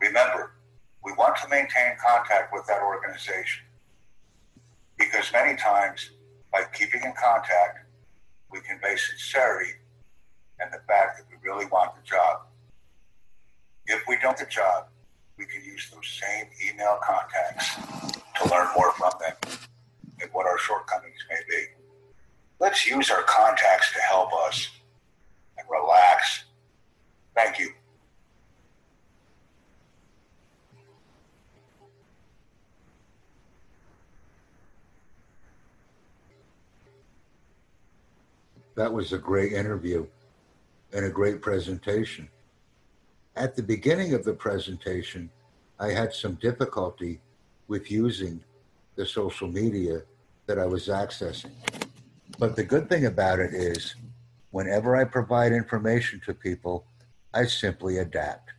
Remember, 0.00 0.54
we 1.04 1.12
want 1.12 1.36
to 1.36 1.48
maintain 1.48 1.96
contact 2.04 2.52
with 2.52 2.66
that 2.66 2.82
organization 2.82 3.64
because 4.98 5.32
many 5.32 5.56
times 5.56 6.10
by 6.52 6.64
keeping 6.72 7.02
in 7.02 7.12
contact, 7.12 7.86
we 8.50 8.60
convey 8.60 8.96
sincerity 8.96 9.72
and 10.60 10.72
the 10.72 10.80
fact 10.86 11.18
that 11.18 11.26
we 11.30 11.36
really 11.48 11.66
want 11.66 11.94
the 11.96 12.02
job. 12.02 12.42
If 13.86 14.02
we 14.06 14.16
don't 14.18 14.36
get 14.36 14.46
the 14.46 14.52
job, 14.52 14.86
we 15.38 15.46
can 15.46 15.64
use 15.64 15.90
those 15.92 16.20
same 16.20 16.46
email 16.68 16.98
contacts 17.02 17.74
to 18.36 18.50
learn 18.50 18.68
more 18.76 18.92
from 18.92 19.12
them 19.20 19.34
and 20.20 20.30
what 20.32 20.46
our 20.46 20.58
shortcomings 20.58 21.18
may 21.28 21.40
be. 21.48 21.64
Let's 22.60 22.86
use 22.86 23.10
our 23.10 23.22
contacts 23.24 23.92
to 23.92 24.00
help 24.00 24.32
us 24.46 24.68
and 25.58 25.66
relax. 25.70 26.44
Thank 27.34 27.58
you. 27.58 27.72
That 38.74 38.92
was 38.92 39.12
a 39.12 39.18
great 39.18 39.52
interview 39.52 40.06
and 40.92 41.04
a 41.04 41.10
great 41.10 41.42
presentation. 41.42 42.28
At 43.34 43.56
the 43.56 43.62
beginning 43.62 44.12
of 44.12 44.24
the 44.24 44.34
presentation, 44.34 45.30
I 45.80 45.88
had 45.88 46.12
some 46.12 46.34
difficulty 46.34 47.20
with 47.66 47.90
using 47.90 48.44
the 48.94 49.06
social 49.06 49.48
media 49.48 50.02
that 50.46 50.58
I 50.58 50.66
was 50.66 50.88
accessing. 50.88 51.52
But 52.38 52.56
the 52.56 52.64
good 52.64 52.90
thing 52.90 53.06
about 53.06 53.38
it 53.38 53.54
is, 53.54 53.94
whenever 54.50 54.96
I 54.96 55.04
provide 55.04 55.52
information 55.52 56.20
to 56.26 56.34
people, 56.34 56.84
I 57.32 57.46
simply 57.46 57.96
adapt. 57.98 58.50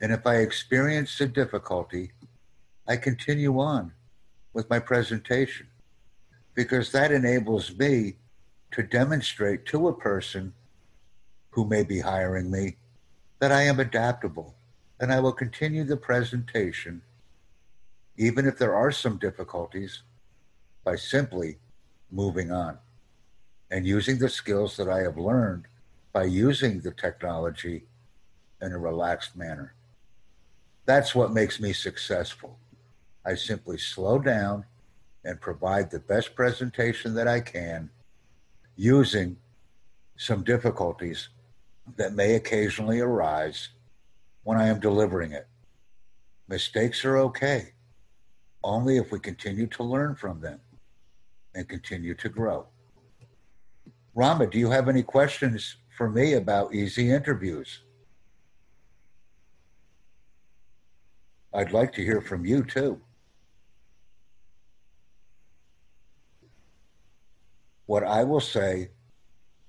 And 0.00 0.12
if 0.12 0.26
I 0.26 0.36
experience 0.36 1.20
a 1.20 1.26
difficulty, 1.28 2.10
I 2.88 2.96
continue 2.96 3.60
on 3.60 3.92
with 4.52 4.68
my 4.68 4.80
presentation 4.80 5.68
because 6.54 6.90
that 6.90 7.12
enables 7.12 7.78
me 7.78 8.16
to 8.72 8.82
demonstrate 8.82 9.64
to 9.66 9.86
a 9.86 9.92
person 9.96 10.54
who 11.50 11.64
may 11.64 11.84
be 11.84 12.00
hiring 12.00 12.50
me 12.50 12.77
that 13.38 13.52
I 13.52 13.62
am 13.62 13.80
adaptable 13.80 14.54
and 15.00 15.12
I 15.12 15.20
will 15.20 15.32
continue 15.32 15.84
the 15.84 15.96
presentation 15.96 17.02
even 18.16 18.46
if 18.46 18.58
there 18.58 18.74
are 18.74 18.90
some 18.90 19.16
difficulties 19.16 20.02
by 20.84 20.96
simply 20.96 21.58
moving 22.10 22.50
on 22.50 22.78
and 23.70 23.86
using 23.86 24.18
the 24.18 24.28
skills 24.28 24.76
that 24.76 24.88
I 24.88 25.00
have 25.00 25.16
learned 25.16 25.66
by 26.12 26.24
using 26.24 26.80
the 26.80 26.90
technology 26.90 27.84
in 28.60 28.72
a 28.72 28.78
relaxed 28.78 29.36
manner. 29.36 29.74
That's 30.84 31.14
what 31.14 31.32
makes 31.32 31.60
me 31.60 31.72
successful. 31.72 32.58
I 33.24 33.34
simply 33.34 33.78
slow 33.78 34.18
down 34.18 34.64
and 35.24 35.40
provide 35.40 35.90
the 35.90 36.00
best 36.00 36.34
presentation 36.34 37.14
that 37.14 37.28
I 37.28 37.40
can 37.40 37.90
using 38.74 39.36
some 40.16 40.42
difficulties 40.42 41.28
that 41.96 42.14
may 42.14 42.34
occasionally 42.34 43.00
arise 43.00 43.68
when 44.42 44.58
I 44.58 44.68
am 44.68 44.80
delivering 44.80 45.32
it. 45.32 45.46
Mistakes 46.48 47.04
are 47.04 47.18
okay, 47.18 47.72
only 48.64 48.96
if 48.96 49.12
we 49.12 49.18
continue 49.18 49.66
to 49.68 49.82
learn 49.82 50.14
from 50.14 50.40
them 50.40 50.60
and 51.54 51.68
continue 51.68 52.14
to 52.14 52.28
grow. 52.28 52.66
Rama, 54.14 54.46
do 54.46 54.58
you 54.58 54.70
have 54.70 54.88
any 54.88 55.02
questions 55.02 55.76
for 55.96 56.08
me 56.08 56.34
about 56.34 56.74
easy 56.74 57.10
interviews? 57.10 57.82
I'd 61.54 61.72
like 61.72 61.92
to 61.94 62.04
hear 62.04 62.20
from 62.20 62.44
you 62.44 62.62
too. 62.64 63.00
What 67.86 68.04
I 68.04 68.22
will 68.24 68.40
say 68.40 68.90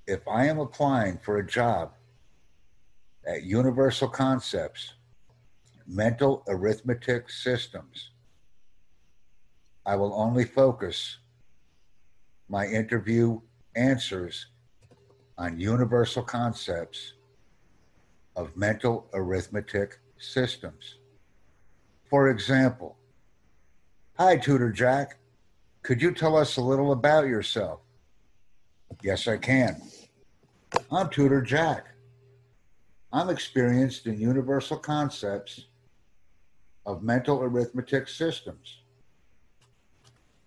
if 0.07 0.27
I 0.27 0.47
am 0.47 0.59
applying 0.59 1.17
for 1.19 1.37
a 1.37 1.45
job 1.45 1.93
at 3.29 3.43
Universal 3.43 4.09
Concepts, 4.09 4.95
Mental 5.85 6.43
Arithmetic 6.47 7.29
Systems, 7.29 8.09
I 9.85 9.95
will 9.95 10.13
only 10.13 10.45
focus 10.45 11.17
my 12.47 12.65
interview 12.65 13.39
answers 13.75 14.47
on 15.37 15.59
universal 15.59 16.23
concepts 16.23 17.13
of 18.35 18.57
mental 18.57 19.07
arithmetic 19.13 19.99
systems. 20.17 20.97
For 22.09 22.29
example, 22.29 22.97
Hi, 24.17 24.35
Tutor 24.35 24.71
Jack. 24.71 25.17
Could 25.81 26.01
you 26.01 26.11
tell 26.11 26.35
us 26.35 26.57
a 26.57 26.61
little 26.61 26.91
about 26.91 27.27
yourself? 27.27 27.79
Yes, 29.01 29.29
I 29.29 29.37
can. 29.37 29.81
I'm 30.91 31.09
Tutor 31.09 31.41
Jack. 31.41 31.85
I'm 33.11 33.29
experienced 33.29 34.05
in 34.05 34.19
universal 34.19 34.77
concepts 34.77 35.65
of 36.85 37.01
mental 37.01 37.41
arithmetic 37.41 38.07
systems. 38.07 38.79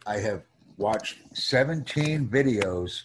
I 0.07 0.18
have 0.18 0.42
watched 0.77 1.18
17 1.37 2.29
videos 2.29 3.03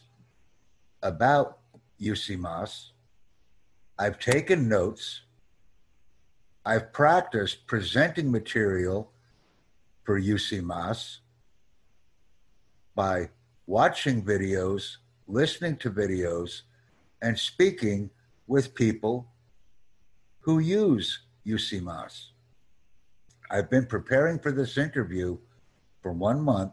about 1.01 1.57
UCMAS. 1.99 2.91
I've 3.97 4.19
taken 4.19 4.69
notes. 4.69 5.21
I've 6.63 6.93
practiced 6.93 7.65
presenting 7.65 8.31
material 8.31 9.11
for 10.03 10.21
UCMAS 10.21 11.17
by 12.93 13.29
watching 13.65 14.23
videos, 14.23 14.97
listening 15.27 15.77
to 15.77 15.89
videos, 15.89 16.61
and 17.21 17.37
speaking 17.37 18.11
with 18.47 18.75
people 18.75 19.27
who 20.47 20.59
use 20.59 21.23
UCMAS. 21.45 22.27
I've 23.51 23.69
been 23.69 23.85
preparing 23.85 24.39
for 24.39 24.53
this 24.53 24.77
interview 24.77 25.37
for 26.01 26.13
one 26.13 26.39
month, 26.39 26.71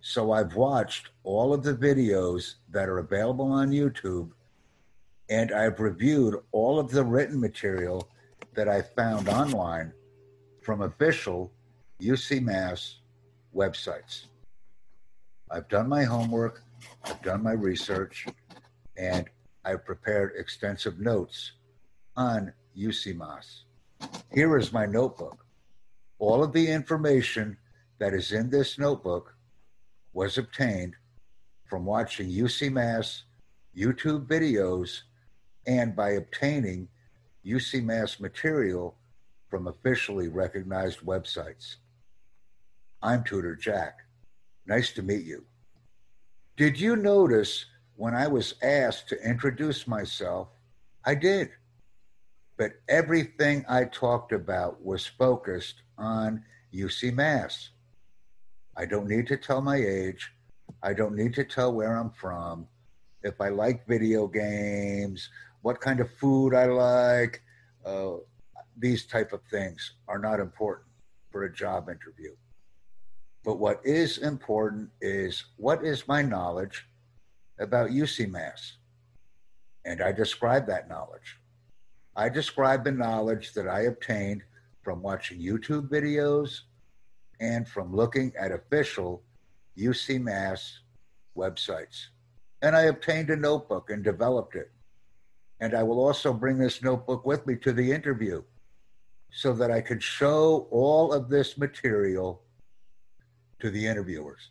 so 0.00 0.32
I've 0.32 0.56
watched 0.56 1.10
all 1.22 1.54
of 1.54 1.62
the 1.62 1.74
videos 1.74 2.54
that 2.70 2.88
are 2.88 2.98
available 2.98 3.52
on 3.52 3.70
YouTube, 3.70 4.30
and 5.30 5.52
I've 5.52 5.78
reviewed 5.78 6.34
all 6.50 6.80
of 6.80 6.90
the 6.90 7.04
written 7.04 7.38
material 7.38 8.10
that 8.56 8.68
I 8.68 8.82
found 8.82 9.28
online 9.28 9.92
from 10.60 10.82
official 10.82 11.52
UCMAS 12.02 12.94
websites. 13.54 14.24
I've 15.48 15.68
done 15.68 15.88
my 15.88 16.02
homework, 16.02 16.64
I've 17.04 17.22
done 17.22 17.40
my 17.40 17.52
research, 17.52 18.26
and 18.96 19.30
I've 19.64 19.84
prepared 19.84 20.32
extensive 20.36 20.98
notes 20.98 21.52
on 22.16 22.52
UCMAS. 22.76 23.62
Here 24.32 24.56
is 24.56 24.72
my 24.72 24.86
notebook. 24.86 25.44
All 26.18 26.42
of 26.42 26.52
the 26.52 26.68
information 26.70 27.56
that 27.98 28.14
is 28.14 28.32
in 28.32 28.50
this 28.50 28.78
notebook 28.78 29.34
was 30.12 30.38
obtained 30.38 30.94
from 31.64 31.84
watching 31.84 32.28
UCMAS 32.28 33.22
YouTube 33.76 34.26
videos 34.26 35.02
and 35.66 35.96
by 35.96 36.10
obtaining 36.10 36.88
UCMAS 37.44 38.20
material 38.20 38.96
from 39.48 39.66
officially 39.66 40.28
recognized 40.28 41.00
websites. 41.00 41.76
I'm 43.02 43.22
Tutor 43.22 43.56
Jack. 43.56 43.98
Nice 44.66 44.92
to 44.92 45.02
meet 45.02 45.24
you. 45.24 45.44
Did 46.56 46.80
you 46.80 46.96
notice 46.96 47.66
when 47.96 48.14
I 48.14 48.28
was 48.28 48.54
asked 48.62 49.08
to 49.08 49.28
introduce 49.28 49.86
myself? 49.86 50.48
I 51.04 51.14
did. 51.14 51.50
But 52.56 52.72
everything 52.88 53.64
I 53.68 53.84
talked 53.84 54.32
about 54.32 54.84
was 54.84 55.06
focused 55.06 55.82
on 55.98 56.44
UCMAS. 56.72 57.68
I 58.76 58.86
don't 58.86 59.08
need 59.08 59.26
to 59.28 59.36
tell 59.36 59.60
my 59.60 59.76
age. 59.76 60.30
I 60.82 60.92
don't 60.92 61.16
need 61.16 61.34
to 61.34 61.44
tell 61.44 61.72
where 61.72 61.96
I'm 61.96 62.10
from. 62.10 62.66
If 63.22 63.40
I 63.40 63.48
like 63.48 63.86
video 63.86 64.26
games, 64.26 65.30
what 65.62 65.80
kind 65.80 66.00
of 66.00 66.10
food 66.12 66.54
I 66.54 66.66
like, 66.66 67.42
uh, 67.86 68.16
these 68.76 69.06
type 69.06 69.32
of 69.32 69.40
things 69.50 69.94
are 70.08 70.18
not 70.18 70.40
important 70.40 70.88
for 71.30 71.44
a 71.44 71.52
job 71.52 71.88
interview. 71.88 72.34
But 73.44 73.58
what 73.58 73.80
is 73.84 74.18
important 74.18 74.90
is 75.00 75.44
what 75.56 75.84
is 75.84 76.08
my 76.08 76.22
knowledge 76.22 76.86
about 77.58 77.90
UCMAS? 77.90 78.72
And 79.84 80.02
I 80.02 80.12
describe 80.12 80.66
that 80.66 80.88
knowledge. 80.88 81.38
I 82.16 82.28
describe 82.28 82.84
the 82.84 82.92
knowledge 82.92 83.52
that 83.54 83.68
I 83.68 83.82
obtained 83.82 84.42
from 84.82 85.02
watching 85.02 85.40
YouTube 85.40 85.88
videos 85.88 86.60
and 87.40 87.66
from 87.66 87.94
looking 87.94 88.32
at 88.38 88.52
official 88.52 89.22
UCMAS 89.76 90.78
websites. 91.36 92.06
And 92.62 92.76
I 92.76 92.82
obtained 92.82 93.30
a 93.30 93.36
notebook 93.36 93.90
and 93.90 94.04
developed 94.04 94.54
it. 94.54 94.70
And 95.60 95.74
I 95.74 95.82
will 95.82 95.98
also 95.98 96.32
bring 96.32 96.58
this 96.58 96.82
notebook 96.82 97.26
with 97.26 97.46
me 97.46 97.56
to 97.56 97.72
the 97.72 97.90
interview 97.90 98.42
so 99.32 99.52
that 99.54 99.70
I 99.70 99.80
could 99.80 100.02
show 100.02 100.68
all 100.70 101.12
of 101.12 101.28
this 101.28 101.58
material 101.58 102.42
to 103.58 103.70
the 103.70 103.84
interviewers. 103.86 104.50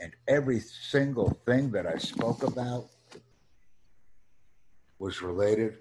And 0.00 0.12
every 0.26 0.58
single 0.60 1.38
thing 1.46 1.70
that 1.70 1.86
I 1.86 1.98
spoke 1.98 2.42
about 2.42 2.88
was 4.98 5.22
related 5.22 5.78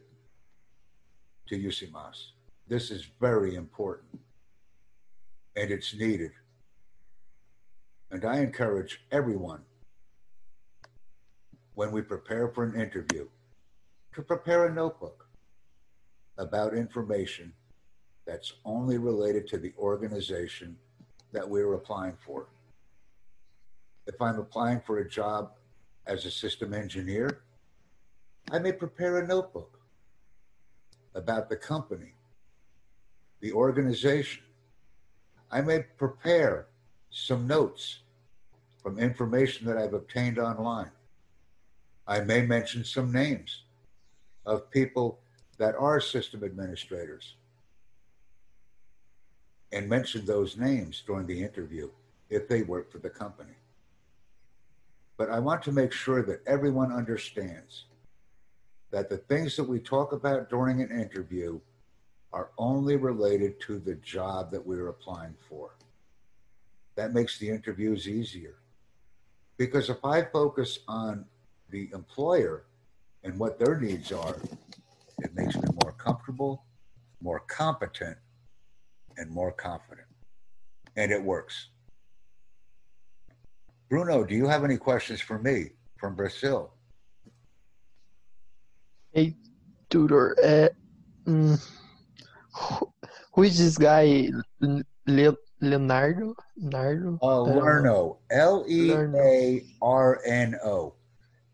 to 1.50 1.58
UCMAS. 1.58 2.32
This 2.68 2.92
is 2.92 3.10
very 3.20 3.56
important 3.56 4.20
and 5.56 5.72
it's 5.72 5.96
needed. 5.96 6.32
And 8.12 8.24
I 8.24 8.40
encourage 8.40 9.02
everyone 9.12 9.62
when 11.74 11.92
we 11.92 12.02
prepare 12.02 12.50
for 12.50 12.64
an 12.64 12.80
interview 12.80 13.28
to 14.14 14.22
prepare 14.22 14.68
a 14.68 14.74
notebook 14.74 15.28
about 16.38 16.76
information 16.76 17.54
that's 18.26 18.54
only 18.64 18.98
related 18.98 19.48
to 19.48 19.58
the 19.58 19.74
organization 19.78 20.78
that 21.32 21.48
we're 21.48 21.74
applying 21.74 22.18
for. 22.26 22.48
If 24.06 24.22
I'm 24.22 24.40
applying 24.40 24.82
for 24.82 25.00
a 25.00 25.10
job 25.10 25.54
as 26.06 26.26
a 26.26 26.32
system 26.32 26.74
engineer, 26.74 27.42
I 28.52 28.60
may 28.60 28.72
prepare 28.72 29.20
a 29.20 29.28
notebook 29.28 29.79
about 31.16 31.50
the 31.50 31.56
company, 31.56 32.14
the 33.42 33.52
organization. 33.52 34.44
I 35.52 35.62
may 35.62 35.80
prepare 35.98 36.68
some 37.10 37.48
notes 37.48 38.00
from 38.82 39.00
information 39.00 39.68
that 39.68 39.78
I've 39.78 39.94
obtained 39.94 40.40
online. 40.40 40.92
I 42.08 42.22
may 42.22 42.42
mention 42.42 42.84
some 42.84 43.12
names 43.12 43.64
of 44.46 44.70
people 44.72 45.20
that 45.58 45.76
are 45.76 46.00
system 46.00 46.44
administrators 46.44 47.36
and 49.72 49.88
mention 49.88 50.26
those 50.26 50.58
names 50.58 51.04
during 51.06 51.28
the 51.28 51.44
interview 51.44 51.90
if 52.30 52.48
they 52.48 52.64
work 52.64 52.92
for 52.92 53.00
the 53.00 53.10
company. 53.10 53.54
But 55.18 55.30
I 55.30 55.40
want 55.40 55.62
to 55.64 55.72
make 55.72 55.92
sure 55.92 56.24
that 56.24 56.42
everyone 56.48 56.92
understands 56.92 57.86
that 58.92 59.10
the 59.10 59.18
things 59.18 59.56
that 59.56 59.64
we 59.64 59.80
talk 59.80 60.14
about 60.14 60.50
during 60.50 60.82
an 60.82 60.92
interview 60.92 61.60
are 62.32 62.52
only 62.58 62.96
related 62.96 63.60
to 63.62 63.80
the 63.80 63.96
job 63.96 64.52
that 64.52 64.66
we're 64.66 64.88
applying 64.88 65.36
for. 65.48 65.76
That 66.96 67.14
makes 67.14 67.38
the 67.38 67.50
interviews 67.50 68.08
easier. 68.08 68.56
Because 69.58 69.90
if 69.90 70.04
I 70.04 70.24
focus 70.24 70.80
on 70.88 71.26
the 71.70 71.90
employer 71.94 72.66
and 73.24 73.38
what 73.38 73.60
their 73.60 73.80
needs 73.80 74.12
are, 74.12 74.38
it 75.20 75.36
makes 75.36 75.56
me 75.56 75.68
more 75.84 75.94
comfortable, 75.94 76.64
more 77.22 77.42
competent, 77.42 78.18
and 79.18 79.30
more 79.30 79.52
confident. 79.52 80.08
And 80.96 81.12
it 81.12 81.22
works. 81.22 81.70
Bruno, 83.90 84.24
do 84.24 84.36
you 84.36 84.48
have 84.48 84.64
any 84.64 84.78
questions 84.78 85.20
for 85.20 85.40
me 85.40 85.72
from 85.98 86.16
Brazil? 86.16 86.72
Hey, 89.12 89.36
tutor. 89.90 90.36
Uh, 90.44 90.70
mm, 91.28 91.68
who, 92.54 92.94
who 93.34 93.44
is 93.44 93.58
this 93.58 93.78
guy? 93.78 94.30
Le, 95.08 95.36
Leonardo? 95.62 96.36
Leonardo? 96.58 97.18
Uh, 97.22 97.42
Lerno. 97.42 98.20
L 98.30 98.66
E 98.68 98.92
A 98.92 99.64
R 99.82 100.22
N 100.26 100.56
O. 100.64 100.94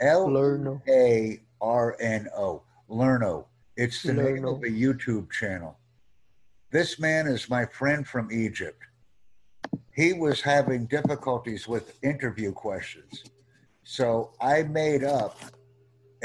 L 0.02 0.82
A 0.89 1.39
R 1.62 1.98
N 2.02 2.28
O. 2.36 2.62
Lerno. 2.89 3.48
It's 3.78 4.04
the 4.04 4.13
Lerno. 4.13 4.36
name 4.36 4.46
of 4.46 4.63
a 4.63 4.68
YouTube 4.68 5.32
channel. 5.32 5.78
This 6.72 7.00
man 7.00 7.26
is 7.26 7.50
my 7.50 7.65
friend 7.65 8.06
from 8.06 8.34
Egypt. 8.34 8.84
He 9.94 10.12
was 10.12 10.41
having 10.41 10.88
difficulties 10.88 11.70
with 11.70 11.98
interview 12.04 12.52
questions. 12.52 13.24
So 13.86 14.32
I 14.41 14.63
made 14.63 15.06
up 15.06 15.39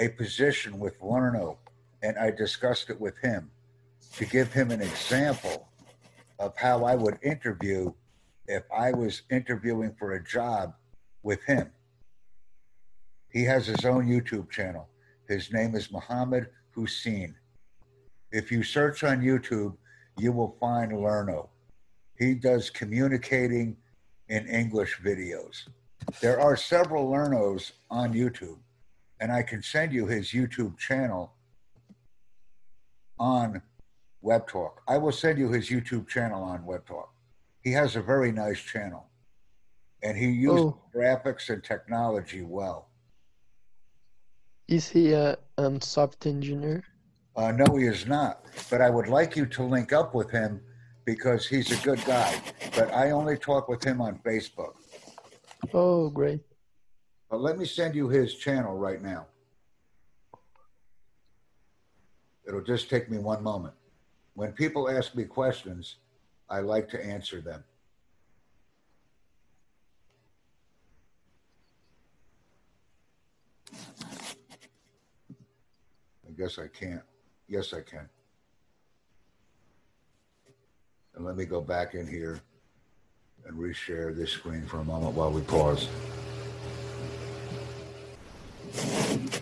a 0.01 0.09
position 0.09 0.79
with 0.79 0.95
Lerno 1.03 1.59
oh, 1.59 1.59
and 2.03 2.17
I 2.17 2.31
discussed 2.31 2.89
it 2.89 2.99
with 2.99 3.19
him 3.19 3.51
to 4.15 4.25
give 4.25 4.51
him 4.51 4.71
an 4.71 4.81
example 4.81 5.69
of 6.39 6.57
how 6.57 6.85
I 6.85 6.95
would 6.95 7.19
interview 7.23 7.93
if 8.47 8.63
I 8.75 8.93
was 8.93 9.23
interviewing 9.31 9.95
for 9.99 10.13
a 10.13 10.25
job 10.25 10.75
with 11.23 11.43
him. 11.45 11.71
He 13.31 13.45
has 13.45 13.67
his 13.67 13.85
own 13.85 14.07
YouTube 14.07 14.51
channel. 14.51 14.89
His 15.29 15.53
name 15.53 15.75
is 15.75 15.93
Muhammad 15.93 16.49
Hussein. 16.71 17.35
If 18.33 18.51
you 18.51 18.63
search 18.63 19.05
on 19.05 19.21
YouTube, 19.21 19.77
you 20.17 20.33
will 20.33 20.57
find 20.59 20.99
Lerno. 20.99 21.51
He 22.19 22.35
does 22.35 22.71
communicating 22.71 23.77
in 24.31 24.47
English 24.47 24.99
videos. 25.05 25.69
There 26.23 26.41
are 26.41 26.57
several 26.57 27.11
Lernos 27.11 27.73
on 27.91 28.15
YouTube, 28.15 28.59
and 29.21 29.31
I 29.31 29.43
can 29.43 29.63
send 29.63 29.93
you 29.93 30.07
his 30.07 30.29
YouTube 30.33 30.79
channel 30.79 31.35
on 33.19 33.61
WebTalk. 34.25 34.73
I 34.89 34.99
will 34.99 35.13
send 35.13 35.39
you 35.39 35.51
his 35.51 35.69
YouTube 35.69 36.09
channel 36.09 36.43
on 36.43 36.65
WebTalk. 36.65 37.09
He 37.63 37.73
has 37.73 37.97
a 37.97 38.03
very 38.03 38.33
nice 38.33 38.59
channel, 38.61 39.07
and 40.03 40.17
he 40.17 40.29
uses 40.31 40.61
Oh. 40.61 40.79
graphics 40.95 41.51
and 41.51 41.63
technology 41.63 42.43
well. 42.43 42.89
Is 44.69 44.89
he 44.89 45.13
a 45.13 45.37
um, 45.59 45.81
software 45.81 46.33
engineer? 46.33 46.85
Uh, 47.37 47.53
no, 47.53 47.77
he 47.77 47.87
is 47.87 48.07
not. 48.07 48.45
But 48.71 48.81
I 48.81 48.89
would 48.89 49.09
like 49.09 49.37
you 49.37 49.45
to 49.47 49.63
link 49.63 49.93
up 49.93 50.15
with 50.15 50.31
him 50.31 50.61
because 51.05 51.47
he's 51.47 51.71
a 51.73 51.83
good 51.85 52.03
guy. 52.05 52.41
But 52.77 52.93
I 52.95 53.11
only 53.11 53.37
talk 53.37 53.69
with 53.69 53.83
him 53.85 54.01
on 54.01 54.21
Facebook. 54.25 54.75
Oh, 55.75 56.09
great. 56.09 56.41
But 57.31 57.40
let 57.40 57.57
me 57.57 57.64
send 57.64 57.95
you 57.95 58.09
his 58.09 58.35
channel 58.35 58.77
right 58.77 59.01
now. 59.01 59.27
It'll 62.47 62.61
just 62.61 62.90
take 62.90 63.09
me 63.09 63.19
one 63.19 63.43
moment. 63.43 63.75
When 64.35 64.51
people 64.53 64.90
ask 64.90 65.14
me 65.14 65.25
questions, 65.25 65.97
I 66.49 66.59
like 66.59 66.88
to 66.90 67.05
answer 67.05 67.40
them. 67.40 67.62
I 76.27 76.33
guess 76.37 76.59
I 76.59 76.66
can't. 76.66 77.03
Yes, 77.47 77.73
I 77.73 77.83
can. 77.83 78.09
And 81.14 81.25
let 81.25 81.37
me 81.37 81.45
go 81.45 81.61
back 81.61 81.95
in 81.95 82.09
here 82.09 82.40
and 83.47 83.57
reshare 83.57 84.16
this 84.16 84.31
screen 84.31 84.66
for 84.66 84.79
a 84.79 84.85
moment 84.85 85.14
while 85.14 85.31
we 85.31 85.43
pause. 85.43 85.88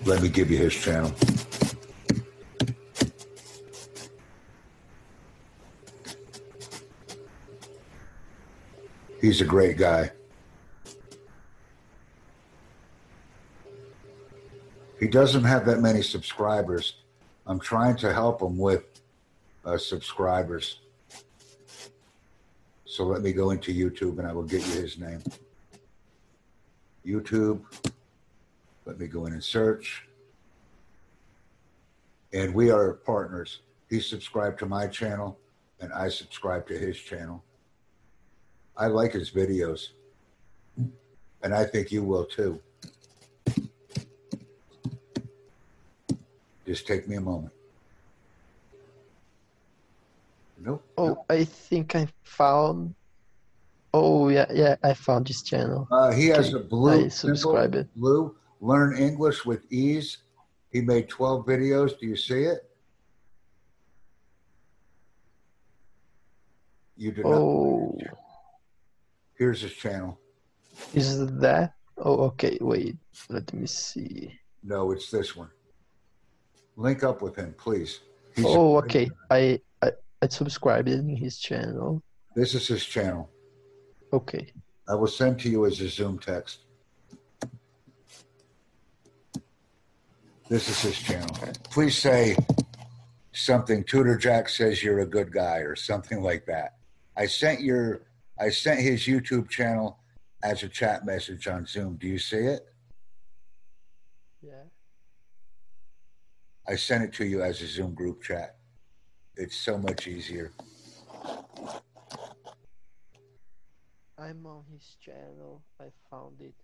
Let 0.09 0.23
me 0.23 0.31
give 0.31 0.51
you 0.51 0.57
his 0.57 0.73
channel. 0.73 1.13
He's 9.21 9.43
a 9.43 9.45
great 9.45 9.77
guy. 9.77 10.11
He 14.99 15.09
doesn't 15.09 15.45
have 15.45 15.67
that 15.67 15.81
many 15.81 16.01
subscribers. 16.01 16.95
I'm 17.47 17.61
trying 17.61 17.97
to 17.97 18.11
help 18.11 18.41
him 18.41 18.57
with 18.57 18.85
uh, 19.67 19.77
subscribers. 19.77 20.81
So 22.87 23.05
let 23.05 23.21
me 23.21 23.35
go 23.35 23.51
into 23.51 23.75
YouTube 23.75 24.19
and 24.19 24.27
I 24.27 24.33
will 24.33 24.45
get 24.45 24.67
you 24.69 24.81
his 24.81 24.97
name. 24.97 25.23
YouTube. 27.07 27.61
Let 28.89 28.99
me 28.99 29.07
go 29.07 29.27
in 29.27 29.35
and 29.35 29.45
search. 29.45 30.09
And 32.33 32.55
we 32.55 32.71
are 32.71 32.95
partners. 32.95 33.61
He 33.91 34.01
subscribed 34.01 34.59
to 34.61 34.67
my 34.67 34.87
channel 34.87 35.39
and 35.79 35.93
I 35.93 36.09
subscribe 36.09 36.67
to 36.69 36.79
his 36.79 36.97
channel. 36.97 37.45
I 38.79 38.87
like 38.87 39.13
his 39.13 39.31
videos. 39.31 39.89
And 41.43 41.55
I 41.55 41.65
think 41.65 41.93
you 41.93 42.03
will 42.03 42.25
too. 42.25 42.61
Just 46.67 46.87
take 46.87 47.07
me 47.07 47.17
a 47.17 47.21
moment. 47.21 47.53
Nope. 50.65 50.83
Oh, 50.97 51.25
I 51.29 51.45
think 51.45 51.95
I 51.95 52.09
found. 52.23 52.95
Oh 53.93 54.29
yeah, 54.29 54.47
yeah, 54.51 54.77
I 54.83 54.95
found 54.95 55.27
this 55.27 55.43
channel. 55.43 55.87
Uh, 55.91 56.11
he 56.11 56.29
has 56.29 56.55
Okay, 56.55 56.65
a 56.65 56.67
blue 56.67 57.05
I 57.05 57.09
subscribe 57.09 57.75
symbol, 57.75 57.81
it. 57.81 57.95
Blue. 57.95 58.35
Learn 58.61 58.97
English 58.97 59.45
with 59.45 59.71
ease. 59.73 60.19
He 60.71 60.81
made 60.81 61.09
12 61.09 61.47
videos. 61.47 61.99
Do 61.99 62.07
you 62.07 62.17
see 62.17 62.43
it? 62.45 62.69
You 66.97 67.13
do 67.13 67.23
not. 67.23 67.33
Oh, 67.33 67.97
Here's 69.39 69.61
his 69.63 69.73
channel. 69.73 70.19
is 70.93 71.25
that? 71.39 71.75
Oh, 71.97 72.25
okay. 72.25 72.59
Wait, 72.61 72.97
let 73.29 73.53
me 73.55 73.67
see. 73.67 74.37
No, 74.65 74.91
it's 74.91 75.11
this 75.11 75.37
one. 75.37 75.51
Link 76.77 77.05
up 77.05 77.23
with 77.23 77.37
him, 77.37 77.55
please. 77.57 78.01
He's 78.35 78.45
Oh, 78.47 78.77
okay. 78.79 79.09
I 79.31 79.61
I, 79.81 79.93
I 80.21 80.29
subscribed 80.29 80.89
in 80.89 81.09
his 81.09 81.39
channel. 81.39 82.03
This 82.35 82.55
is 82.55 82.67
his 82.67 82.85
channel. 82.85 83.31
Okay. 84.13 84.53
I 84.89 84.95
will 84.95 85.07
send 85.09 85.39
to 85.41 85.49
you 85.51 85.67
as 85.67 85.81
a 85.81 85.89
Zoom 85.89 86.19
text. 86.19 86.65
This 90.49 90.71
is 90.71 90.81
his 90.81 90.99
channel. 90.99 91.37
Please 91.65 91.97
say 91.97 92.35
something. 93.33 93.85
Tutor 93.85 94.17
Jack 94.17 94.49
says 94.49 94.83
you're 94.83 95.01
a 95.01 95.07
good 95.07 95.31
guy 95.31 95.59
or 95.59 95.77
something 95.77 96.23
like 96.23 96.47
that. 96.47 96.77
I 97.17 97.27
sent 97.27 97.61
your 97.61 98.03
I 98.41 98.49
sent 98.49 98.81
his 98.81 99.03
YouTube 99.03 99.51
channel 99.51 99.99
as 100.43 100.63
a 100.63 100.69
chat 100.69 101.05
message 101.05 101.47
on 101.49 101.67
Zoom. 101.67 101.97
Do 101.97 102.07
you 102.09 102.19
see 102.19 102.39
it? 102.39 102.63
Yeah. 104.41 104.65
I 106.67 106.77
sent 106.77 107.05
it 107.05 107.13
to 107.15 107.27
you 107.27 107.43
as 107.43 107.61
a 107.61 107.67
Zoom 107.67 107.93
group 107.95 108.23
chat. 108.23 108.57
It's 109.37 109.57
so 109.57 109.77
much 109.77 110.07
easier. 110.07 110.53
I'm 114.17 114.47
on 114.47 114.65
his 114.73 114.97
channel. 115.05 115.63
I 115.81 115.87
found 116.11 116.41
it. 116.41 116.55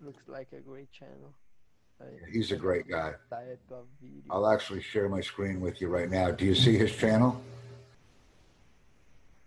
Looks 0.00 0.22
like 0.28 0.48
a 0.52 0.60
great 0.60 0.90
channel. 0.92 1.34
He's 2.32 2.52
a 2.52 2.56
great 2.56 2.88
guy. 2.88 3.12
Type 3.28 3.60
of 3.70 3.84
video. 4.00 4.22
I'll 4.30 4.50
actually 4.50 4.80
share 4.80 5.08
my 5.08 5.20
screen 5.20 5.60
with 5.60 5.82
you 5.82 5.88
right 5.88 6.10
now. 6.10 6.30
Do 6.30 6.46
you 6.46 6.54
see 6.54 6.78
his 6.78 6.92
channel? 6.92 7.38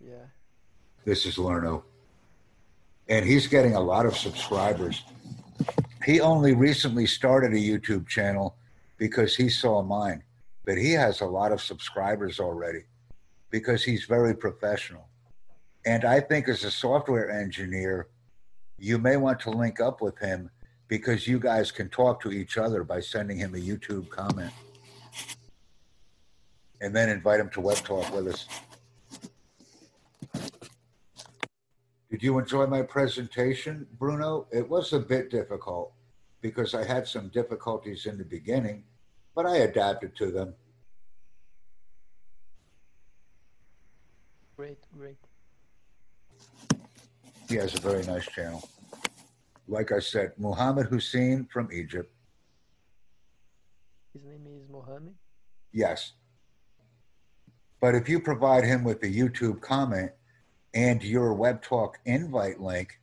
Yeah. 0.00 0.26
This 1.04 1.26
is 1.26 1.38
Lerno. 1.38 1.84
And 3.08 3.26
he's 3.26 3.48
getting 3.48 3.74
a 3.74 3.80
lot 3.80 4.06
of 4.06 4.16
subscribers. 4.16 5.02
He 6.04 6.20
only 6.20 6.54
recently 6.54 7.06
started 7.06 7.52
a 7.52 7.56
YouTube 7.56 8.06
channel 8.06 8.56
because 8.96 9.34
he 9.34 9.48
saw 9.48 9.82
mine, 9.82 10.22
but 10.64 10.78
he 10.78 10.92
has 10.92 11.20
a 11.20 11.26
lot 11.26 11.50
of 11.50 11.60
subscribers 11.60 12.38
already 12.38 12.84
because 13.50 13.82
he's 13.82 14.04
very 14.04 14.34
professional. 14.34 15.08
And 15.84 16.04
I 16.04 16.20
think 16.20 16.48
as 16.48 16.62
a 16.64 16.70
software 16.70 17.30
engineer, 17.30 18.08
you 18.78 18.98
may 18.98 19.16
want 19.16 19.40
to 19.40 19.50
link 19.50 19.80
up 19.80 20.00
with 20.00 20.18
him 20.18 20.50
because 20.88 21.26
you 21.26 21.38
guys 21.38 21.70
can 21.70 21.88
talk 21.88 22.20
to 22.22 22.32
each 22.32 22.58
other 22.58 22.84
by 22.84 23.00
sending 23.00 23.38
him 23.38 23.54
a 23.54 23.58
YouTube 23.58 24.08
comment 24.10 24.52
and 26.80 26.94
then 26.94 27.08
invite 27.08 27.40
him 27.40 27.48
to 27.50 27.60
Web 27.60 27.78
Talk 27.78 28.12
with 28.14 28.28
us. 28.28 28.46
Did 32.10 32.22
you 32.22 32.38
enjoy 32.38 32.66
my 32.66 32.82
presentation, 32.82 33.86
Bruno? 33.98 34.46
It 34.52 34.68
was 34.68 34.92
a 34.92 35.00
bit 35.00 35.30
difficult 35.30 35.92
because 36.42 36.74
I 36.74 36.84
had 36.84 37.08
some 37.08 37.28
difficulties 37.28 38.06
in 38.06 38.18
the 38.18 38.24
beginning, 38.24 38.84
but 39.34 39.46
I 39.46 39.56
adapted 39.56 40.14
to 40.16 40.30
them. 40.30 40.54
Great, 44.56 44.78
great. 44.96 45.18
He 47.48 47.56
has 47.56 47.74
a 47.74 47.80
very 47.80 48.04
nice 48.04 48.26
channel. 48.26 48.68
Like 49.68 49.92
I 49.92 49.98
said, 49.98 50.32
Muhammad 50.38 50.86
Hussein 50.86 51.46
from 51.52 51.68
Egypt. 51.72 52.12
His 54.12 54.22
name 54.24 54.46
is 54.46 54.68
Mohammed. 54.70 55.14
Yes. 55.72 56.12
But 57.80 57.94
if 57.94 58.08
you 58.08 58.20
provide 58.20 58.64
him 58.64 58.84
with 58.84 59.02
a 59.02 59.06
YouTube 59.06 59.60
comment 59.60 60.10
and 60.72 61.02
your 61.02 61.34
Web 61.34 61.62
Talk 61.62 61.98
invite 62.04 62.60
link 62.60 62.98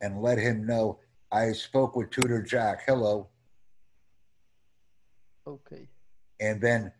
and 0.00 0.20
let 0.22 0.38
him 0.38 0.66
know 0.66 0.98
I 1.30 1.52
spoke 1.52 1.96
with 1.96 2.10
Tutor 2.10 2.42
Jack, 2.42 2.82
hello, 2.86 3.28
Okay. 5.46 5.88
and 6.40 6.60
then 6.60 6.92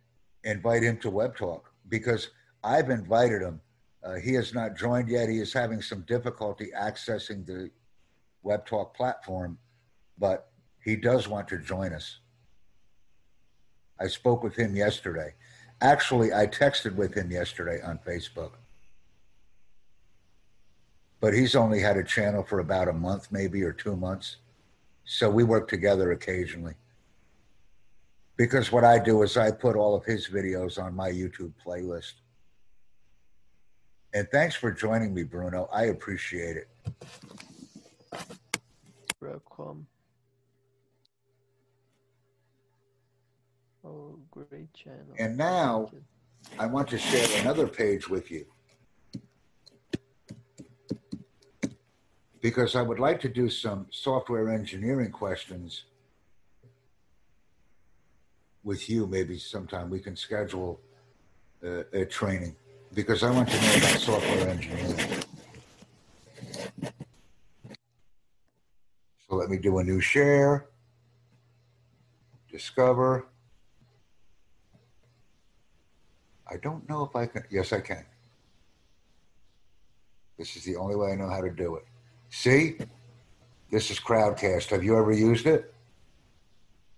invite 0.45 0.83
him 0.83 0.97
to 0.99 1.11
Web 1.11 1.37
Talk 1.37 1.71
because 1.89 2.31
I've 2.65 2.91
invited 2.91 3.43
him. 3.43 3.61
Uh, 4.05 4.15
he 4.15 4.35
has 4.35 4.53
not 4.55 4.77
joined 4.77 5.09
yet. 5.09 5.29
He 5.29 5.39
is 5.39 5.53
having 5.53 5.81
some 5.83 6.03
difficulty 6.03 6.71
accessing 6.77 7.47
the 7.47 7.71
Web 8.43 8.67
Talk 8.67 8.97
platform, 8.97 9.59
but 10.19 10.49
he 10.85 10.97
does 10.97 11.29
want 11.29 11.49
to 11.49 11.59
join 11.59 11.93
us. 11.93 12.19
I 14.01 14.09
spoke 14.09 14.43
with 14.43 14.57
him 14.57 14.75
yesterday. 14.75 15.35
Actually, 15.81 16.33
I 16.33 16.47
texted 16.47 16.97
with 16.97 17.15
him 17.15 17.31
yesterday 17.31 17.81
on 17.83 17.99
Facebook. 17.99 18.53
but 21.23 21.33
he's 21.33 21.55
only 21.55 21.79
had 21.79 21.97
a 21.97 22.03
channel 22.03 22.43
for 22.43 22.59
about 22.59 22.89
a 22.89 22.93
month, 22.93 23.29
maybe, 23.31 23.63
or 23.63 23.73
two 23.73 23.95
months. 23.95 24.39
So 25.05 25.31
we 25.31 25.45
work 25.45 25.69
together 25.69 26.11
occasionally. 26.11 26.75
Because 28.37 28.73
what 28.73 28.83
I 28.83 28.99
do 28.99 29.23
is 29.23 29.37
I 29.37 29.53
put 29.53 29.77
all 29.77 29.95
of 29.95 30.05
his 30.05 30.29
videos 30.29 30.83
on 30.83 30.97
my 30.97 31.11
YouTube 31.11 31.53
playlist. 31.65 32.15
And 34.15 34.29
thanks 34.31 34.55
for 34.55 34.71
joining 34.71 35.15
me, 35.15 35.23
Bruno. 35.23 35.69
I 35.73 35.85
appreciate 35.85 36.57
it. 36.57 36.69
Welcome. 39.21 39.87
Oh, 43.85 44.19
great 44.31 44.73
channel. 44.75 45.15
And 45.19 45.37
now 45.37 45.91
I 46.59 46.67
want 46.67 46.89
to 46.89 46.99
share 46.99 47.41
another 47.41 47.67
page 47.67 48.09
with 48.09 48.31
you. 48.31 48.47
Because 52.43 52.77
I 52.77 52.83
would 52.83 52.99
like 52.99 53.21
to 53.21 53.29
do 53.29 53.49
some 53.49 53.87
software 53.91 54.51
engineering 54.51 55.11
questions 55.11 55.85
with 58.63 58.91
you. 58.91 59.07
Maybe 59.07 59.39
sometime 59.39 59.89
we 59.89 60.01
can 60.01 60.17
schedule 60.17 60.81
a, 61.63 61.85
a 61.93 62.05
training 62.05 62.57
because 62.95 63.23
I 63.23 63.31
want 63.31 63.49
to 63.49 63.61
know 63.61 63.75
about 63.77 64.01
software 64.01 64.49
engineering. 64.49 65.23
So 69.29 69.37
let 69.37 69.49
me 69.49 69.57
do 69.57 69.79
a 69.79 69.85
new 69.85 70.01
share. 70.01 70.67
Discover. 72.51 73.27
I 76.51 76.57
don't 76.59 76.87
know 76.89 77.05
if 77.05 77.17
I 77.17 77.27
can. 77.27 77.45
Yes, 77.51 77.73
I 77.73 77.81
can. 77.81 78.05
This 80.37 80.57
is 80.57 80.65
the 80.65 80.77
only 80.77 80.97
way 80.97 81.13
I 81.13 81.17
know 81.17 81.29
how 81.29 81.41
to 81.41 81.51
do 81.51 81.77
it. 81.77 81.85
See? 82.29 82.77
This 83.71 83.91
is 83.91 83.99
Crowdcast. 83.99 84.69
Have 84.69 84.85
you 84.85 84.99
ever 84.99 85.13
used 85.13 85.47
it? 85.47 85.73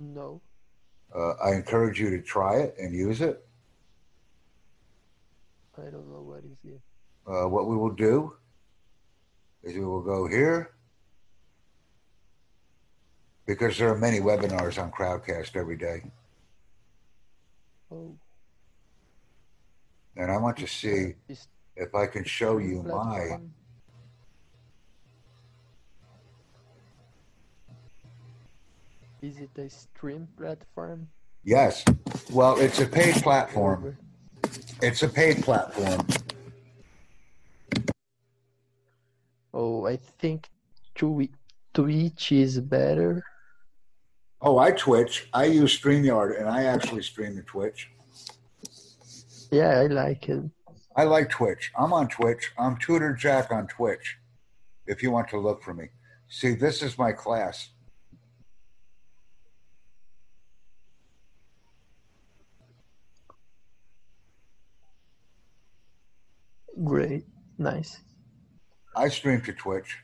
No. 0.01 0.41
Uh, 1.15 1.35
I 1.35 1.53
encourage 1.53 2.01
you 2.01 2.11
to 2.11 2.21
try 2.21 2.57
it 2.57 2.75
and 2.81 2.93
use 2.93 3.21
it. 3.21 3.47
I 5.79 5.91
don't 5.91 6.09
know 6.09 6.23
what 6.23 6.45
is 6.45 6.59
it. 6.65 6.81
Uh, 7.27 7.49
what 7.49 7.67
we 7.67 7.77
will 7.77 7.95
do 7.95 8.35
is 9.63 9.75
we 9.75 9.85
will 9.85 10.03
go 10.03 10.27
here 10.27 10.71
because 13.47 13.77
there 13.79 13.91
are 13.91 13.99
many 13.99 14.21
webinars 14.21 14.81
on 14.81 14.91
Crowdcast 14.91 15.57
every 15.57 15.77
day. 15.77 16.03
Oh, 17.91 18.15
And 20.17 20.31
I 20.31 20.37
want 20.37 20.57
to 20.59 20.67
see 20.67 21.15
if 21.77 21.95
I 21.95 22.07
can 22.07 22.25
show 22.25 22.59
you 22.59 22.83
my. 22.83 23.39
Is 29.23 29.39
it 29.39 29.51
a 29.59 29.71
stream 29.71 30.29
platform? 30.37 31.09
Yes. 31.45 31.85
Well, 32.31 32.59
it's 32.59 32.81
a 32.81 32.87
paid 32.87 33.15
platform. 33.23 33.97
It's 34.83 35.03
a 35.03 35.09
paid 35.09 35.43
platform. 35.43 36.07
Oh, 39.53 39.87
I 39.87 39.97
think 39.97 40.49
Twi- 40.95 41.31
Twitch 41.73 42.33
is 42.33 42.61
better. 42.61 43.25
Oh, 44.41 44.59
I 44.59 44.73
Twitch. 44.73 45.29
I 45.33 45.45
use 45.45 45.79
StreamYard 45.81 46.39
and 46.39 46.49
I 46.49 46.65
actually 46.65 47.03
stream 47.03 47.37
to 47.37 47.43
Twitch. 47.43 47.91
Yeah, 49.51 49.81
I 49.81 49.87
like 49.87 50.29
it. 50.29 50.43
I 50.97 51.05
like 51.05 51.31
Twitch. 51.31 51.73
I'm 51.79 51.93
on 51.93 52.09
Twitch. 52.09 52.53
I'm 52.59 52.77
Tutor 52.77 53.15
Jack 53.15 53.51
on 53.53 53.67
Twitch. 53.69 54.17
If 54.87 55.03
you 55.03 55.11
want 55.11 55.29
to 55.29 55.39
look 55.39 55.63
for 55.63 55.73
me. 55.73 55.87
See, 56.29 56.55
this 56.55 56.83
is 56.83 56.99
my 56.99 57.13
class. 57.13 57.71
Great. 66.83 67.25
Nice. 67.59 68.01
I 68.97 69.09
stream 69.09 69.41
to 69.43 69.53
Twitch. 69.53 69.99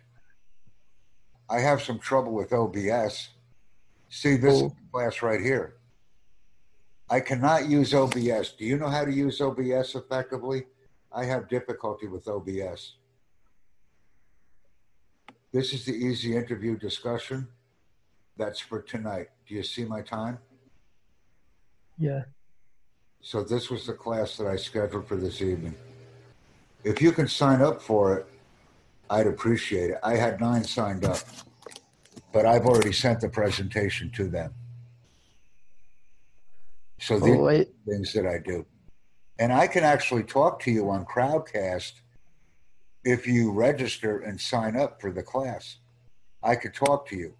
I 1.49 1.59
have 1.61 1.83
some 1.83 1.99
trouble 1.99 2.33
with 2.33 2.53
OBS. 2.53 3.31
See, 4.09 4.37
this 4.37 4.63
Oh. 4.63 4.77
class 4.93 5.23
right 5.23 5.41
here. 5.41 5.77
I 7.09 7.21
cannot 7.21 7.69
use 7.69 7.93
OBS. 7.93 8.53
Do 8.53 8.65
you 8.65 8.77
know 8.77 8.89
how 8.89 9.05
to 9.05 9.13
use 9.13 9.41
OBS 9.41 9.97
effectively? 9.97 10.67
I 11.13 11.25
have 11.25 11.49
difficulty 11.49 12.07
with 12.07 12.29
OBS. 12.29 12.95
This 15.53 15.73
is 15.73 15.85
the 15.85 15.93
easy 15.95 16.37
interview 16.37 16.77
discussion. 16.77 17.49
That's 18.37 18.61
for 18.61 18.81
tonight. 18.81 19.31
Do 19.47 19.55
you 19.55 19.65
see 19.65 19.85
my 19.85 20.03
time? 20.03 20.39
Yeah. 21.99 22.25
So 23.21 23.43
this 23.43 23.69
was 23.71 23.87
the 23.87 23.93
class 23.93 24.37
that 24.37 24.47
I 24.47 24.55
scheduled 24.57 25.09
for 25.09 25.17
this 25.17 25.43
evening. 25.43 25.75
If 26.83 27.03
you 27.03 27.13
can 27.13 27.29
sign 27.29 27.61
up 27.61 27.83
for 27.83 28.17
it, 28.19 28.27
I'd 29.11 29.27
appreciate 29.27 29.91
it. 29.91 29.99
I 30.03 30.17
had 30.17 30.41
nine 30.41 30.65
signed 30.65 31.05
up, 31.05 31.19
but 32.33 32.47
I've 32.47 32.65
already 32.65 32.93
sent 32.93 33.21
the 33.21 33.29
presentation 33.29 34.11
to 34.13 34.29
them. 34.29 34.55
So 37.01 37.19
these 37.19 37.37
Oh, 37.37 37.49
are 37.49 37.65
things 37.87 38.13
that 38.13 38.27
I 38.27 38.39
do. 38.39 38.65
And 39.39 39.53
I 39.53 39.67
can 39.67 39.85
actually 39.85 40.23
talk 40.23 40.61
to 40.61 40.71
you 40.71 40.91
on 40.91 41.05
Crowdcast 41.07 41.93
if 43.05 43.27
you 43.27 43.51
register 43.51 44.21
and 44.21 44.41
sign 44.41 44.77
up 44.77 45.01
for 45.01 45.11
the 45.11 45.23
class. 45.23 45.79
I 46.43 46.57
could 46.57 46.75
talk 46.75 47.09
to 47.09 47.17
you 47.17 47.35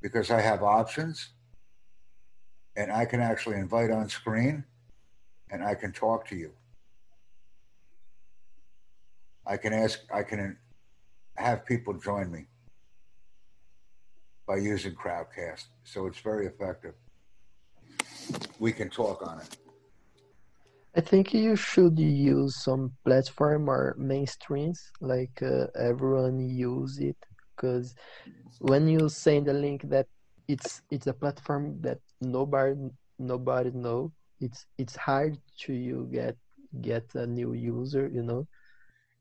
because 0.00 0.30
I 0.30 0.40
have 0.40 0.62
options 0.62 1.30
and 2.76 2.92
I 2.92 3.04
can 3.04 3.20
actually 3.20 3.56
invite 3.56 3.90
on 3.90 4.08
screen 4.08 4.64
and 5.50 5.64
I 5.64 5.74
can 5.74 5.92
talk 5.92 6.26
to 6.28 6.36
you. 6.36 6.52
I 9.46 9.56
can 9.56 9.72
ask, 9.72 10.00
I 10.12 10.22
can 10.22 10.56
have 11.36 11.64
people 11.64 11.94
join 11.94 12.32
me 12.32 12.46
by 14.46 14.56
using 14.56 14.94
Crowdcast. 14.94 15.66
So 15.84 16.06
it's 16.06 16.18
very 16.18 16.46
effective. 16.46 16.94
We 18.58 18.72
can 18.72 18.90
talk 18.90 19.22
on 19.26 19.40
it. 19.40 19.56
I 20.96 21.00
think 21.02 21.34
you 21.34 21.56
should 21.56 21.98
use 21.98 22.56
some 22.56 22.92
platform 23.04 23.68
or 23.68 23.94
mainstreams 24.00 24.78
like 25.00 25.42
uh, 25.42 25.66
everyone 25.78 26.40
use 26.40 26.98
it 26.98 27.16
because 27.54 27.94
when 28.60 28.88
you 28.88 29.08
send 29.10 29.48
a 29.48 29.52
link 29.52 29.82
that 29.90 30.06
it's 30.48 30.80
it's 30.90 31.06
a 31.06 31.12
platform 31.12 31.76
that 31.82 31.98
nobody 32.22 32.74
nobody 33.18 33.70
know 33.72 34.10
it's 34.40 34.64
it's 34.78 34.96
hard 34.96 35.36
to 35.58 35.74
you 35.74 36.08
get 36.10 36.36
get 36.80 37.04
a 37.14 37.26
new 37.26 37.52
user 37.52 38.08
you 38.08 38.22
know 38.22 38.46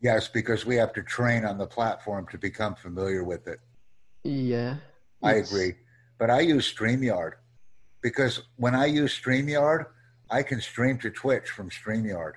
Yes, 0.05 0.27
because 0.27 0.67
we 0.67 0.75
have 0.75 0.93
to 0.93 1.01
train 1.01 1.45
on 1.45 1.57
the 1.57 1.65
platform 1.65 2.27
to 2.29 2.37
become 2.37 2.75
familiar 2.75 3.23
with 3.23 3.47
it. 3.47 3.59
yeah 4.23 4.75
I 5.23 5.33
agree. 5.45 5.71
But 6.19 6.29
I 6.29 6.41
use 6.41 6.65
StreamYard 6.71 7.33
because 8.03 8.43
when 8.63 8.75
I 8.75 8.85
use 8.85 9.19
StreamYard, 9.19 9.81
I 10.29 10.43
can 10.43 10.61
stream 10.61 10.99
to 10.99 11.09
Twitch 11.09 11.47
from 11.49 11.71
StreamYard. 11.71 12.33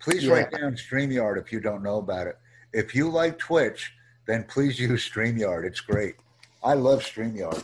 Please 0.00 0.24
Yeah. 0.24 0.32
write 0.32 0.50
down 0.50 0.72
StreamYard 0.74 1.36
if 1.42 1.52
you 1.52 1.60
don't 1.60 1.84
know 1.88 1.98
about 2.06 2.26
it. 2.26 2.36
If 2.72 2.92
you 2.96 3.08
like 3.08 3.38
Twitch, 3.38 3.80
then 4.26 4.40
please 4.54 4.80
use 4.90 5.08
StreamYard. 5.08 5.62
It's 5.64 5.84
great. 5.92 6.16
I 6.70 6.74
love 6.74 7.00
StreamYard. 7.04 7.62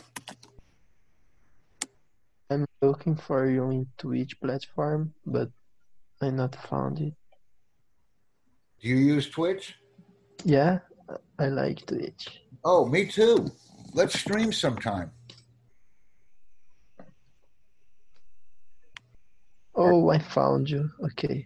I'm 2.49 2.65
looking 2.81 3.17
for 3.17 3.41
you 3.55 3.63
in 3.71 3.87
Twitch 3.97 4.33
platform 4.39 5.13
but 5.25 5.49
I 6.21 6.29
not 6.29 6.55
found 6.69 6.99
it 6.99 7.13
Do 8.81 8.89
you 8.89 8.97
use 8.97 9.29
Twitch? 9.29 9.75
yeah 10.43 10.79
I 11.39 11.47
like 11.47 11.85
Twitch 11.85 12.41
Oh, 12.63 12.85
me 12.85 13.05
too. 13.05 13.49
Let's 13.93 14.19
stream 14.19 14.51
sometime. 14.53 15.11
oh 19.75 20.09
I 20.09 20.19
found 20.19 20.69
you 20.69 20.89
okay 21.03 21.45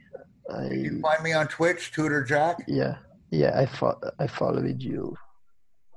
I 0.49 0.67
Can 0.67 0.83
you 0.83 0.99
find 1.01 1.23
me 1.23 1.31
on 1.33 1.47
Twitch, 1.47 1.93
Tutor 1.93 2.23
Jack? 2.25 2.57
Yeah, 2.67 2.97
yeah, 3.29 3.57
I 3.57 3.65
fo- 3.65 3.99
I 4.19 4.27
followed 4.27 4.81
you. 4.81 5.15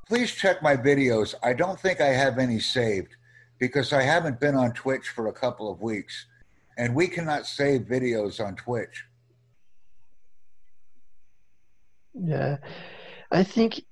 please 0.07 0.31
check 0.33 0.63
my 0.63 0.77
videos. 0.77 1.35
I 1.43 1.55
don't 1.55 1.81
think 1.81 2.01
I 2.01 2.09
have 2.09 2.39
any 2.39 2.61
saved 2.61 3.17
because 3.59 3.93
I 3.93 4.03
haven't 4.03 4.39
been 4.39 4.55
on 4.55 4.73
Twitch 4.73 5.09
for 5.09 5.27
a 5.27 5.33
couple 5.33 5.71
of 5.73 5.81
weeks 5.81 6.27
and 6.79 6.95
we 6.95 7.09
cannot 7.09 7.47
save 7.47 7.83
videos 7.83 8.45
on 8.45 8.55
Twitch. 8.55 9.05
Yeah, 12.15 12.59
I 13.31 13.43
think 13.45 13.83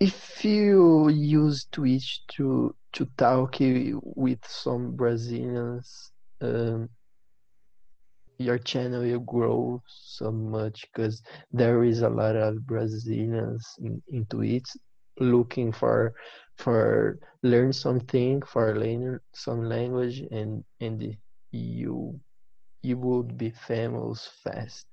if 0.00 0.44
you 0.44 1.08
use 1.08 1.66
Twitch 1.72 2.22
to 2.36 2.74
to 2.94 3.06
talk 3.16 3.56
with 3.60 4.40
some 4.46 4.96
Brazilians, 4.96 6.12
um, 6.40 6.88
your 8.38 8.58
channel 8.58 9.02
will 9.02 9.20
grow 9.20 9.82
so 9.86 10.30
much 10.32 10.84
because 10.92 11.22
there 11.52 11.84
is 11.84 12.02
a 12.02 12.08
lot 12.08 12.36
of 12.36 12.66
Brazilians 12.66 13.64
in, 13.80 14.02
into 14.08 14.42
it 14.42 14.68
looking 15.20 15.72
for 15.72 16.12
for 16.56 17.18
learn 17.42 17.72
something 17.72 18.42
for 18.42 18.76
learn 18.78 19.20
some 19.34 19.62
language 19.64 20.20
and 20.30 20.64
and 20.80 21.16
you 21.52 22.20
you 22.82 22.98
would 22.98 23.36
be 23.38 23.50
famous 23.50 24.28
fast 24.44 24.86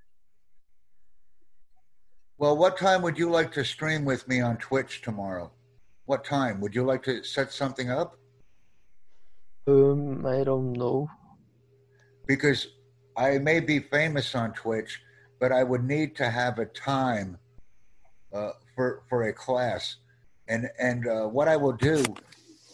well 2.37 2.55
what 2.55 2.77
time 2.77 3.01
would 3.01 3.17
you 3.17 3.29
like 3.29 3.51
to 3.51 3.63
stream 3.63 4.05
with 4.05 4.27
me 4.27 4.41
on 4.41 4.57
twitch 4.57 5.01
tomorrow 5.01 5.51
what 6.05 6.23
time 6.23 6.59
would 6.61 6.73
you 6.75 6.83
like 6.83 7.03
to 7.03 7.23
set 7.23 7.51
something 7.51 7.89
up 7.89 8.17
um 9.67 10.25
i 10.25 10.43
don't 10.43 10.73
know 10.73 11.07
because 12.25 12.67
i 13.17 13.37
may 13.37 13.59
be 13.59 13.79
famous 13.79 14.35
on 14.35 14.51
twitch 14.53 15.01
but 15.39 15.51
i 15.51 15.63
would 15.63 15.83
need 15.83 16.15
to 16.15 16.29
have 16.29 16.59
a 16.59 16.65
time 16.65 17.37
uh, 18.33 18.51
for 18.75 19.03
for 19.09 19.23
a 19.23 19.33
class 19.33 19.97
and 20.47 20.69
and 20.79 21.07
uh, 21.07 21.27
what 21.27 21.47
I 21.47 21.55
will 21.57 21.73
do 21.73 22.03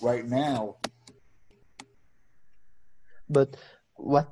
right 0.01 0.25
now. 0.25 0.77
But 3.29 3.57
what 3.95 4.29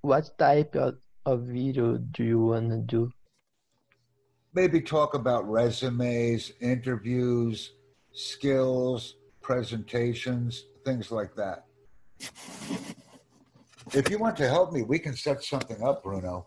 what 0.00 0.38
type 0.38 0.74
of, 0.74 0.96
of 1.26 1.42
video 1.42 1.98
do 1.98 2.24
you 2.24 2.40
want 2.40 2.70
to 2.70 2.78
do? 2.78 3.12
Maybe 4.58 4.80
talk 4.80 5.14
about 5.14 5.48
resumes, 5.48 6.50
interviews, 6.60 7.74
skills, 8.12 9.14
presentations, 9.40 10.64
things 10.84 11.12
like 11.12 11.32
that. 11.36 11.66
If 13.94 14.10
you 14.10 14.18
want 14.18 14.36
to 14.38 14.48
help 14.48 14.72
me, 14.72 14.82
we 14.82 14.98
can 14.98 15.14
set 15.14 15.44
something 15.44 15.80
up, 15.80 16.02
Bruno. 16.02 16.46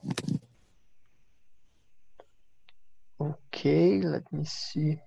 Okay, 3.21 4.01
let 4.01 4.23
me 4.33 4.43
see 4.43 4.99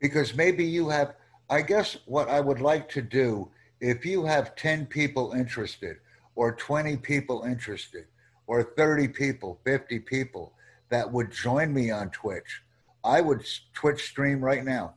because 0.00 0.34
maybe 0.34 0.64
you 0.64 0.88
have 0.88 1.14
i 1.48 1.62
guess 1.62 1.96
what 2.06 2.28
i 2.28 2.40
would 2.40 2.60
like 2.60 2.88
to 2.88 3.00
do 3.00 3.48
if 3.80 4.04
you 4.04 4.24
have 4.24 4.56
10 4.56 4.86
people 4.86 5.32
interested 5.32 5.98
or 6.34 6.52
20 6.56 6.96
people 6.96 7.44
interested 7.44 8.06
or 8.48 8.74
30 8.76 9.08
people 9.08 9.60
50 9.64 10.00
people 10.00 10.52
that 10.92 11.10
would 11.10 11.30
join 11.32 11.72
me 11.72 11.90
on 11.90 12.10
twitch. 12.10 12.62
I 13.02 13.20
would 13.20 13.44
twitch 13.72 14.04
stream 14.12 14.44
right 14.44 14.62
now. 14.62 14.94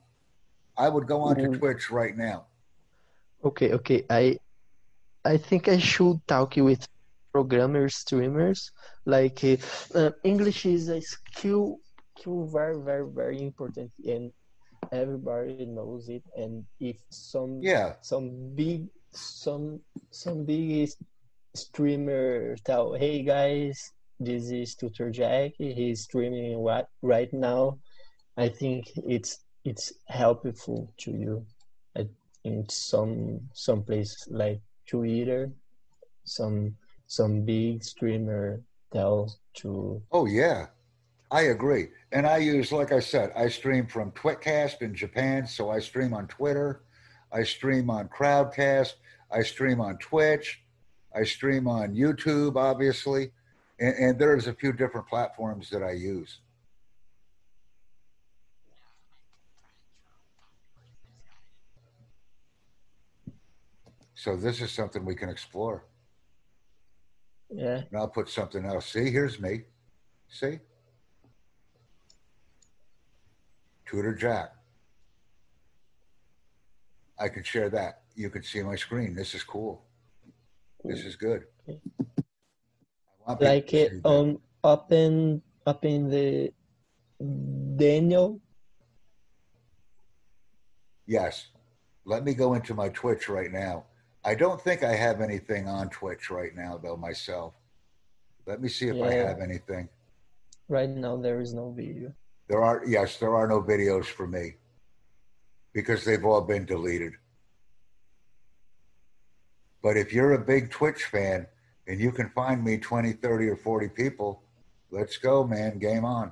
I 0.77 0.89
would 0.89 1.07
go 1.07 1.21
on 1.21 1.37
to 1.37 1.43
mm-hmm. 1.43 1.59
twitch 1.59 1.89
right 1.89 2.15
now. 2.15 2.45
Okay 3.43 3.71
okay. 3.71 4.03
I 4.09 4.37
i 5.23 5.37
think 5.37 5.67
i 5.67 5.79
should 5.79 6.19
talk 6.27 6.55
with 6.57 6.87
programmers 7.31 7.95
streamers. 7.95 8.71
Like 9.05 9.39
uh, 9.43 10.11
english 10.23 10.65
is 10.65 10.89
a 10.89 10.99
skill 11.01 11.79
skill 12.13 12.45
very 12.57 12.77
very 12.89 13.07
very 13.09 13.39
important 13.41 13.91
and 14.03 14.31
everybody 14.91 15.65
knows 15.65 16.09
it. 16.09 16.23
And 16.35 16.65
if 16.79 16.97
some 17.09 17.59
yeah. 17.61 17.95
some 18.01 18.53
big 18.53 18.87
some 19.11 19.79
some 20.11 20.43
big 20.43 20.91
streamer 21.55 22.57
tell 22.67 22.93
hey 22.93 23.23
guys 23.23 23.94
is 24.23 24.75
tutor 24.75 25.09
jack 25.09 25.51
he's 25.57 26.03
streaming 26.03 26.57
what 26.59 26.87
right 27.01 27.33
now 27.33 27.77
i 28.37 28.47
think 28.47 28.91
it's 28.95 29.39
it's 29.63 29.93
helpful 30.07 30.93
to 30.97 31.11
you 31.11 31.45
in 32.45 32.63
some 32.69 33.41
some 33.53 33.83
place 33.83 34.27
like 34.29 34.61
twitter 34.87 35.51
some 36.23 36.75
some 37.07 37.41
big 37.41 37.83
streamer 37.83 38.61
tells 38.93 39.39
to 39.55 40.01
oh 40.11 40.25
yeah 40.25 40.67
I 41.31 41.41
agree. 41.41 41.89
And 42.11 42.27
I 42.27 42.37
use, 42.37 42.71
like 42.71 42.91
I 42.91 42.99
said, 42.99 43.31
I 43.35 43.49
stream 43.49 43.87
from 43.87 44.11
Twitcast 44.11 44.81
in 44.81 44.93
Japan. 44.93 45.47
So 45.47 45.69
I 45.69 45.79
stream 45.79 46.13
on 46.13 46.27
Twitter. 46.27 46.83
I 47.31 47.43
stream 47.43 47.89
on 47.89 48.07
Crowdcast. 48.07 48.93
I 49.31 49.41
stream 49.41 49.81
on 49.81 49.97
Twitch. 49.97 50.61
I 51.13 51.23
stream 51.23 51.67
on 51.67 51.95
YouTube, 51.95 52.55
obviously. 52.55 53.31
And, 53.79 53.95
and 53.95 54.19
there's 54.19 54.47
a 54.47 54.53
few 54.53 54.73
different 54.73 55.07
platforms 55.07 55.69
that 55.69 55.83
I 55.83 55.91
use. 55.91 56.39
So 64.15 64.35
this 64.35 64.61
is 64.61 64.71
something 64.71 65.05
we 65.05 65.15
can 65.15 65.29
explore. 65.29 65.85
Yeah. 67.49 67.81
And 67.89 67.97
I'll 67.97 68.07
put 68.07 68.29
something 68.29 68.65
else. 68.65 68.87
See, 68.87 69.11
here's 69.11 69.39
me. 69.39 69.63
See? 70.29 70.59
Tutor 73.85 74.15
Jack. 74.15 74.51
I 77.19 77.29
can 77.29 77.43
share 77.43 77.69
that. 77.69 78.01
You 78.15 78.29
can 78.29 78.43
see 78.43 78.61
my 78.63 78.75
screen. 78.75 79.13
This 79.13 79.35
is 79.35 79.43
cool. 79.43 79.83
This 80.83 81.05
is 81.05 81.15
good. 81.15 81.43
Like 83.27 83.73
it 83.73 83.93
on 84.03 84.39
up 84.63 84.91
in 84.91 85.41
up 85.65 85.83
in 85.83 86.09
the 86.09 86.53
Daniel. 87.75 88.39
Yes. 91.07 91.47
Let 92.05 92.23
me 92.23 92.35
go 92.35 92.53
into 92.53 92.75
my 92.75 92.89
Twitch 92.89 93.29
right 93.29 93.51
now. 93.51 93.85
I 94.23 94.35
don't 94.35 94.61
think 94.61 94.83
I 94.83 94.95
have 94.95 95.21
anything 95.21 95.67
on 95.67 95.89
Twitch 95.89 96.29
right 96.29 96.55
now 96.55 96.79
though 96.81 96.97
myself. 96.97 97.53
Let 98.45 98.61
me 98.61 98.69
see 98.69 98.89
if 98.89 98.95
yeah. 98.95 99.05
I 99.05 99.13
have 99.13 99.39
anything. 99.39 99.89
Right 100.67 100.89
now 100.89 101.17
there 101.17 101.41
is 101.41 101.53
no 101.53 101.71
video. 101.71 102.13
There 102.47 102.63
are 102.63 102.83
yes, 102.85 103.17
there 103.17 103.35
are 103.35 103.47
no 103.47 103.61
videos 103.61 104.05
for 104.05 104.27
me 104.27 104.55
because 105.73 106.05
they've 106.05 106.23
all 106.23 106.41
been 106.41 106.65
deleted. 106.65 107.13
But 109.81 109.97
if 109.97 110.13
you're 110.13 110.33
a 110.33 110.39
big 110.39 110.69
Twitch 110.69 111.05
fan 111.05 111.47
and 111.87 111.99
you 111.99 112.11
can 112.11 112.29
find 112.29 112.63
me 112.63 112.77
20, 112.77 113.13
30 113.13 113.47
or 113.47 113.55
40 113.55 113.89
people, 113.89 114.41
let's 114.91 115.17
go, 115.17 115.45
man. 115.45 115.77
Game 115.77 116.05
on. 116.05 116.31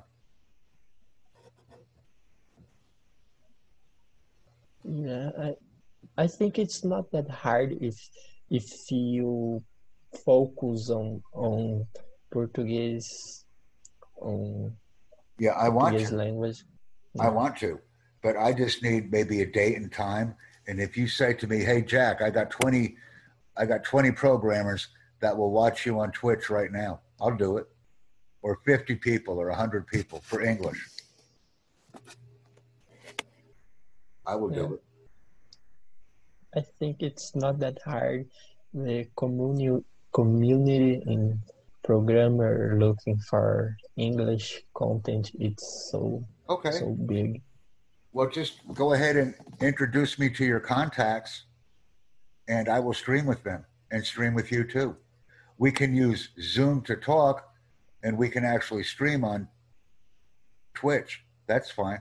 Yeah, 4.84 5.30
I 5.38 5.54
I 6.18 6.26
think 6.26 6.58
it's 6.58 6.84
not 6.84 7.10
that 7.12 7.28
hard 7.30 7.72
if 7.80 7.96
if 8.50 8.90
you 8.90 9.62
focus 10.24 10.90
on 10.90 11.22
on 11.32 11.86
Portuguese 12.30 13.46
on 14.20 14.76
yeah, 15.38 15.52
I 15.52 15.68
want 15.68 15.98
to. 15.98 16.14
language. 16.14 16.64
I 17.18 17.28
want 17.28 17.56
to, 17.58 17.80
but 18.22 18.36
I 18.36 18.52
just 18.52 18.82
need 18.82 19.10
maybe 19.10 19.40
a 19.40 19.46
date 19.46 19.76
and 19.76 19.90
time. 19.90 20.34
And 20.66 20.80
if 20.80 20.96
you 20.96 21.08
say 21.08 21.32
to 21.34 21.46
me, 21.46 21.64
"Hey, 21.64 21.80
Jack, 21.80 22.20
I 22.20 22.28
got 22.28 22.50
twenty, 22.50 22.96
I 23.56 23.64
got 23.64 23.84
twenty 23.84 24.12
programmers 24.12 24.88
that 25.24 25.36
will 25.36 25.50
watch 25.50 25.86
you 25.86 25.98
on 26.00 26.12
Twitch 26.12 26.50
right 26.50 26.70
now," 26.70 27.00
I'll 27.20 27.36
do 27.36 27.56
it. 27.56 27.66
Or 28.42 28.60
fifty 28.64 28.94
people, 28.94 29.38
or 29.40 29.50
hundred 29.50 29.86
people 29.86 30.20
for 30.20 30.42
English. 30.42 30.80
I 34.26 34.34
will 34.36 34.52
yeah. 34.52 34.62
do 34.62 34.74
it. 34.74 34.82
I 36.56 36.62
think 36.78 37.02
it's 37.02 37.34
not 37.34 37.58
that 37.64 37.78
hard. 37.84 38.28
The 38.72 39.08
community 39.16 39.84
community 40.12 41.02
in 41.06 41.40
programmer 41.82 42.76
looking 42.78 43.18
for 43.18 43.76
English 43.96 44.62
content, 44.74 45.30
it's 45.38 45.90
so 45.90 46.24
okay. 46.48 46.72
so 46.72 46.90
big. 47.06 47.42
Well, 48.12 48.30
just 48.30 48.60
go 48.72 48.94
ahead 48.94 49.16
and 49.16 49.34
introduce 49.60 50.18
me 50.18 50.30
to 50.30 50.44
your 50.44 50.60
contacts, 50.60 51.44
and 52.48 52.68
I 52.68 52.78
will 52.80 52.94
stream 52.94 53.26
with 53.26 53.42
them 53.42 53.66
and 53.90 54.04
stream 54.04 54.34
with 54.34 54.50
you 54.50 54.64
too. 54.64 54.96
We 55.58 55.70
can 55.70 55.94
use 55.94 56.30
Zoom 56.40 56.82
to 56.82 56.96
talk, 56.96 57.48
and 58.02 58.18
we 58.18 58.28
can 58.28 58.44
actually 58.44 58.84
stream 58.84 59.24
on 59.24 59.48
Twitch. 60.74 61.24
That's 61.46 61.70
fine. 61.70 62.00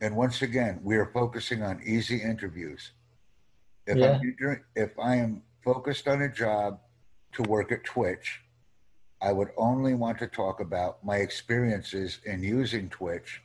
And 0.00 0.16
once 0.16 0.42
again, 0.42 0.80
we 0.82 0.96
are 0.96 1.06
focusing 1.06 1.62
on 1.62 1.80
easy 1.84 2.20
interviews. 2.20 2.90
If 3.86 3.98
yeah. 3.98 4.18
I'm 4.20 4.64
if 4.74 4.98
I 4.98 5.16
am 5.16 5.42
focused 5.64 6.08
on 6.08 6.22
a 6.22 6.28
job 6.28 6.80
to 7.34 7.42
work 7.42 7.70
at 7.70 7.84
Twitch, 7.84 8.40
I 9.20 9.30
would 9.32 9.50
only 9.56 9.94
want 9.94 10.18
to 10.18 10.26
talk 10.26 10.58
about 10.58 11.04
my 11.04 11.18
experiences 11.18 12.18
in 12.24 12.42
using 12.42 12.88
Twitch, 12.88 13.42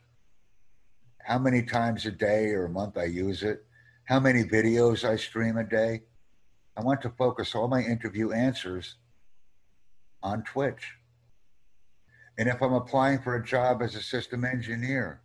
how 1.20 1.38
many 1.38 1.62
times 1.62 2.08
a 2.08 2.12
day 2.12 2.50
or 2.50 2.66
a 2.66 2.70
month 2.70 2.98
I 2.98 3.04
use 3.04 3.44
it, 3.44 3.64
how 4.08 4.22
many 4.22 4.42
videos 4.42 5.04
I 5.04 5.18
stream 5.18 5.58
a 5.58 5.66
day. 5.66 6.02
I 6.78 6.82
want 6.82 7.02
to 7.02 7.10
focus 7.10 7.54
all 7.54 7.68
my 7.68 7.82
interview 7.82 8.32
answers 8.32 8.96
on 10.24 10.44
Twitch. 10.44 10.94
And 12.38 12.48
if 12.48 12.62
I'm 12.62 12.74
applying 12.74 13.20
for 13.20 13.36
a 13.36 13.44
job 13.44 13.82
as 13.82 13.96
a 13.96 14.02
system 14.02 14.46
engineer, 14.46 15.20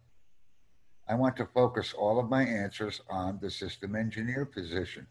I 1.08 1.14
want 1.14 1.36
to 1.36 1.46
focus 1.54 1.94
all 1.96 2.18
of 2.18 2.28
my 2.28 2.42
answers 2.42 3.00
on 3.08 3.38
the 3.40 3.50
system 3.50 3.94
engineer 3.94 4.44
position. 4.44 5.06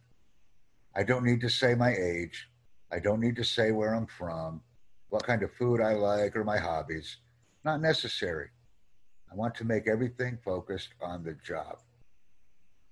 I 0.93 1.03
don't 1.03 1.23
need 1.23 1.39
to 1.39 1.49
say 1.49 1.73
my 1.73 1.95
age. 1.95 2.49
I 2.91 2.99
don't 2.99 3.21
need 3.21 3.37
to 3.37 3.45
say 3.45 3.71
where 3.71 3.95
I'm 3.95 4.07
from, 4.07 4.61
what 5.09 5.23
kind 5.23 5.43
of 5.43 5.53
food 5.53 5.79
I 5.79 5.93
like, 5.93 6.35
or 6.35 6.43
my 6.43 6.57
hobbies. 6.57 7.17
Not 7.63 7.79
necessary. 7.79 8.49
I 9.31 9.35
want 9.35 9.55
to 9.55 9.63
make 9.63 9.87
everything 9.87 10.39
focused 10.43 10.89
on 11.01 11.23
the 11.23 11.35
job. 11.35 11.77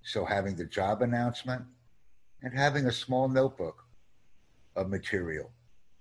So 0.04 0.26
having 0.26 0.56
the 0.56 0.66
job 0.66 1.02
announcement 1.02 1.64
and 2.42 2.58
having 2.58 2.86
a 2.86 2.92
small 2.92 3.28
notebook 3.28 3.84
of 4.76 4.90
material 4.90 5.52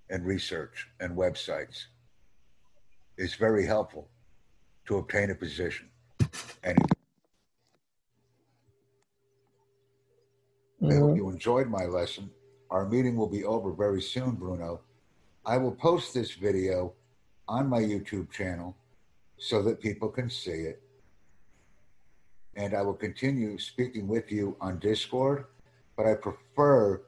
and 0.09 0.25
research 0.25 0.87
and 0.99 1.15
websites 1.15 1.85
is 3.17 3.35
very 3.35 3.65
helpful 3.65 4.09
to 4.85 4.97
obtain 4.97 5.29
a 5.29 5.35
position. 5.35 5.89
And 6.63 6.77
I 10.81 10.93
hope 10.93 10.93
mm-hmm. 10.93 11.15
you 11.17 11.29
enjoyed 11.29 11.67
my 11.67 11.85
lesson. 11.85 12.29
Our 12.71 12.87
meeting 12.87 13.17
will 13.17 13.27
be 13.27 13.43
over 13.43 13.73
very 13.73 14.01
soon, 14.01 14.31
Bruno. 14.31 14.81
I 15.45 15.57
will 15.57 15.73
post 15.73 16.13
this 16.13 16.33
video 16.33 16.93
on 17.47 17.67
my 17.67 17.81
YouTube 17.81 18.31
channel 18.31 18.75
so 19.37 19.61
that 19.63 19.81
people 19.81 20.09
can 20.09 20.29
see 20.29 20.51
it. 20.51 20.81
And 22.55 22.73
I 22.73 22.81
will 22.81 22.93
continue 22.93 23.57
speaking 23.57 24.07
with 24.07 24.31
you 24.31 24.57
on 24.59 24.79
Discord, 24.79 25.45
but 25.95 26.05
I 26.05 26.15
prefer 26.15 27.01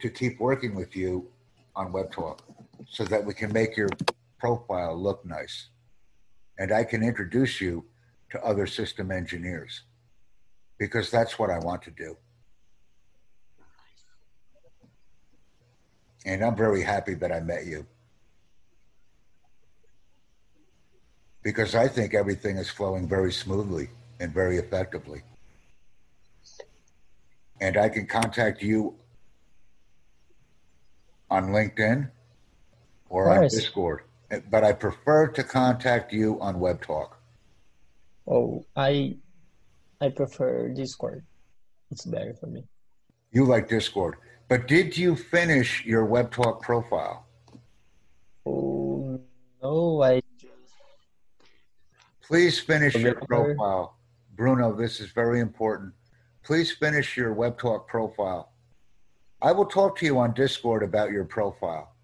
to 0.00 0.10
keep 0.10 0.40
working 0.40 0.74
with 0.74 0.96
you 0.96 1.28
on 1.76 1.92
Web 1.92 2.10
Talk 2.10 2.42
so 2.88 3.04
that 3.04 3.24
we 3.24 3.34
can 3.34 3.52
make 3.52 3.76
your 3.76 3.88
profile 4.38 5.00
look 5.00 5.24
nice. 5.24 5.68
And 6.58 6.72
I 6.72 6.84
can 6.84 7.02
introduce 7.02 7.60
you 7.60 7.84
to 8.30 8.42
other 8.44 8.66
system 8.66 9.10
engineers 9.10 9.82
because 10.78 11.10
that's 11.10 11.38
what 11.38 11.50
I 11.50 11.58
want 11.58 11.82
to 11.82 11.90
do. 11.90 12.16
And 16.26 16.44
I'm 16.44 16.56
very 16.56 16.82
happy 16.82 17.14
that 17.14 17.32
I 17.32 17.40
met 17.40 17.66
you. 17.66 17.86
Because 21.42 21.74
I 21.74 21.88
think 21.88 22.14
everything 22.14 22.58
is 22.58 22.68
flowing 22.68 23.08
very 23.08 23.32
smoothly 23.32 23.88
and 24.20 24.32
very 24.32 24.58
effectively. 24.58 25.22
And 27.60 27.76
I 27.76 27.88
can 27.88 28.06
contact 28.06 28.62
you 28.62 28.94
on 31.30 31.48
LinkedIn 31.48 32.10
or 33.08 33.30
on 33.30 33.48
Discord. 33.48 34.02
But 34.50 34.62
I 34.62 34.72
prefer 34.72 35.26
to 35.28 35.42
contact 35.42 36.12
you 36.12 36.40
on 36.40 36.60
Web 36.60 36.82
Talk. 36.82 37.18
Oh, 38.28 38.64
I 38.76 39.16
I 40.00 40.10
prefer 40.10 40.68
Discord. 40.68 41.24
It's 41.90 42.04
better 42.04 42.34
for 42.34 42.46
me. 42.46 42.62
You 43.32 43.44
like 43.44 43.68
Discord. 43.68 44.16
But 44.48 44.68
did 44.68 44.96
you 44.96 45.16
finish 45.16 45.84
your 45.84 46.04
Web 46.04 46.30
Talk 46.30 46.62
profile? 46.62 47.26
Oh 48.46 49.20
no, 49.62 50.02
I 50.02 50.22
Please 52.22 52.60
finish 52.60 52.94
your 52.94 53.16
profile. 53.16 53.96
Bruno, 54.40 54.74
this 54.74 55.00
is 55.00 55.10
very 55.10 55.38
important. 55.38 55.92
Please 56.42 56.72
finish 56.72 57.14
your 57.14 57.34
Web 57.34 57.58
Talk 57.58 57.86
profile. 57.86 58.52
I 59.42 59.52
will 59.52 59.66
talk 59.66 59.98
to 59.98 60.06
you 60.06 60.18
on 60.18 60.32
Discord 60.32 60.82
about 60.82 61.10
your 61.10 61.26
profile. 61.26 61.94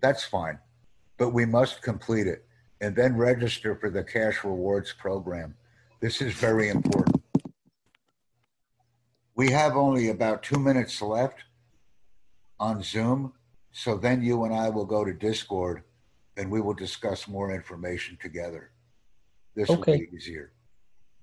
That's 0.00 0.24
fine. 0.24 0.58
But 1.18 1.28
we 1.28 1.46
must 1.46 1.80
complete 1.80 2.26
it 2.26 2.44
and 2.80 2.96
then 2.96 3.16
register 3.16 3.76
for 3.76 3.90
the 3.90 4.02
cash 4.02 4.42
rewards 4.42 4.92
program. 4.92 5.54
This 6.00 6.20
is 6.20 6.32
very 6.34 6.68
important. 6.68 7.22
We 9.36 9.52
have 9.52 9.76
only 9.76 10.08
about 10.08 10.42
two 10.42 10.58
minutes 10.58 11.00
left 11.00 11.44
on 12.58 12.82
Zoom. 12.82 13.34
So 13.70 13.96
then 13.96 14.20
you 14.20 14.42
and 14.42 14.52
I 14.52 14.68
will 14.68 14.84
go 14.84 15.04
to 15.04 15.12
Discord 15.12 15.84
and 16.36 16.50
we 16.50 16.60
will 16.60 16.74
discuss 16.74 17.28
more 17.28 17.54
information 17.54 18.18
together. 18.20 18.72
This 19.54 19.68
will 19.68 19.76
be 19.76 20.08
easier. 20.12 20.50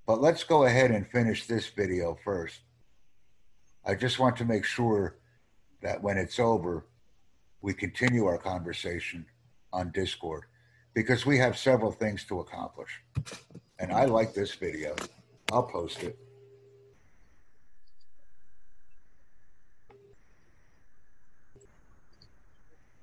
But 0.09 0.21
let's 0.21 0.43
go 0.43 0.63
ahead 0.63 0.89
and 0.89 1.07
finish 1.07 1.45
this 1.45 1.67
video 1.67 2.17
first. 2.23 2.61
I 3.85 3.93
just 3.93 4.17
want 4.17 4.35
to 4.37 4.43
make 4.43 4.65
sure 4.65 5.19
that 5.83 6.01
when 6.01 6.17
it's 6.17 6.39
over, 6.39 6.87
we 7.61 7.75
continue 7.75 8.25
our 8.25 8.39
conversation 8.39 9.23
on 9.71 9.91
Discord 9.91 10.45
because 10.95 11.27
we 11.27 11.37
have 11.37 11.59
several 11.59 11.91
things 11.91 12.23
to 12.23 12.39
accomplish. 12.39 12.89
And 13.77 13.93
I 13.93 14.05
like 14.05 14.33
this 14.33 14.55
video. 14.55 14.95
I'll 15.51 15.61
post 15.61 16.01
it. 16.01 16.17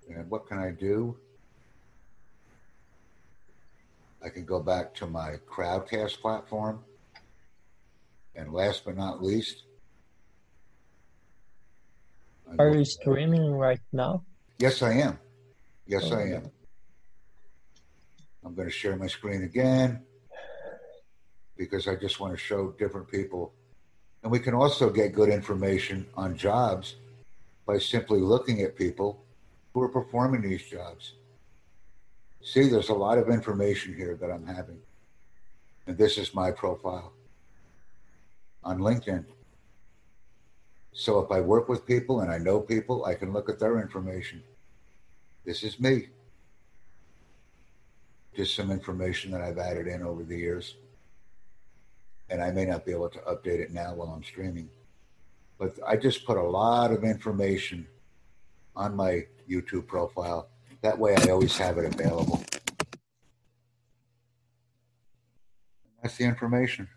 And 0.08 0.28
what 0.28 0.48
can 0.48 0.58
I 0.58 0.72
do? 0.72 1.16
I 4.24 4.28
can 4.28 4.44
go 4.44 4.58
back 4.58 4.92
to 4.94 5.06
my 5.06 5.36
Crowdcast 5.48 6.20
platform. 6.20 6.82
And 8.36 8.52
last 8.52 8.84
but 8.84 8.96
not 8.96 9.22
least, 9.22 9.64
I 12.46 12.62
are 12.62 12.76
you 12.76 12.84
streaming 12.84 13.50
right 13.50 13.80
now? 13.92 14.22
Yes, 14.58 14.82
I 14.82 14.92
am. 14.92 15.18
Yes, 15.86 16.12
I 16.12 16.22
am. 16.22 16.50
I'm 18.44 18.54
going 18.54 18.68
to 18.68 18.74
share 18.74 18.96
my 18.96 19.06
screen 19.06 19.42
again 19.42 20.02
because 21.56 21.88
I 21.88 21.96
just 21.96 22.20
want 22.20 22.32
to 22.34 22.38
show 22.38 22.72
different 22.78 23.10
people. 23.10 23.52
And 24.22 24.30
we 24.30 24.38
can 24.38 24.54
also 24.54 24.90
get 24.90 25.14
good 25.14 25.30
information 25.30 26.06
on 26.14 26.36
jobs 26.36 26.96
by 27.66 27.78
simply 27.78 28.20
looking 28.20 28.60
at 28.62 28.76
people 28.76 29.24
who 29.72 29.80
are 29.80 29.88
performing 29.88 30.42
these 30.42 30.62
jobs. 30.62 31.14
See, 32.42 32.68
there's 32.68 32.90
a 32.90 32.94
lot 32.94 33.18
of 33.18 33.28
information 33.28 33.94
here 33.96 34.14
that 34.20 34.30
I'm 34.30 34.46
having. 34.46 34.78
And 35.86 35.96
this 35.96 36.18
is 36.18 36.34
my 36.34 36.50
profile 36.50 37.12
on 38.66 38.80
LinkedIn. 38.80 39.24
So 40.92 41.20
if 41.20 41.30
I 41.30 41.40
work 41.40 41.68
with 41.68 41.86
people 41.86 42.20
and 42.20 42.32
I 42.32 42.38
know 42.38 42.58
people, 42.58 43.04
I 43.04 43.14
can 43.14 43.32
look 43.32 43.48
at 43.48 43.60
their 43.60 43.78
information. 43.80 44.42
This 45.44 45.62
is 45.62 45.78
me. 45.78 46.08
Just 48.34 48.56
some 48.56 48.72
information 48.72 49.30
that 49.30 49.40
I've 49.40 49.58
added 49.58 49.86
in 49.86 50.02
over 50.02 50.24
the 50.24 50.36
years. 50.36 50.74
And 52.28 52.42
I 52.42 52.50
may 52.50 52.64
not 52.64 52.84
be 52.84 52.90
able 52.90 53.08
to 53.10 53.20
update 53.20 53.60
it 53.60 53.72
now 53.72 53.94
while 53.94 54.08
I'm 54.08 54.24
streaming. 54.24 54.68
But 55.58 55.78
I 55.86 55.96
just 55.96 56.26
put 56.26 56.36
a 56.36 56.42
lot 56.42 56.90
of 56.90 57.04
information 57.04 57.86
on 58.74 58.96
my 58.96 59.26
YouTube 59.48 59.86
profile. 59.86 60.48
That 60.82 60.98
way 60.98 61.14
I 61.14 61.28
always 61.28 61.56
have 61.56 61.78
it 61.78 61.94
available. 61.94 62.42
That's 66.02 66.16
the 66.16 66.24
information. 66.24 66.88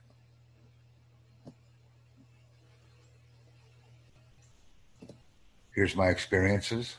Here's 5.80 5.96
my 5.96 6.10
experiences. 6.10 6.98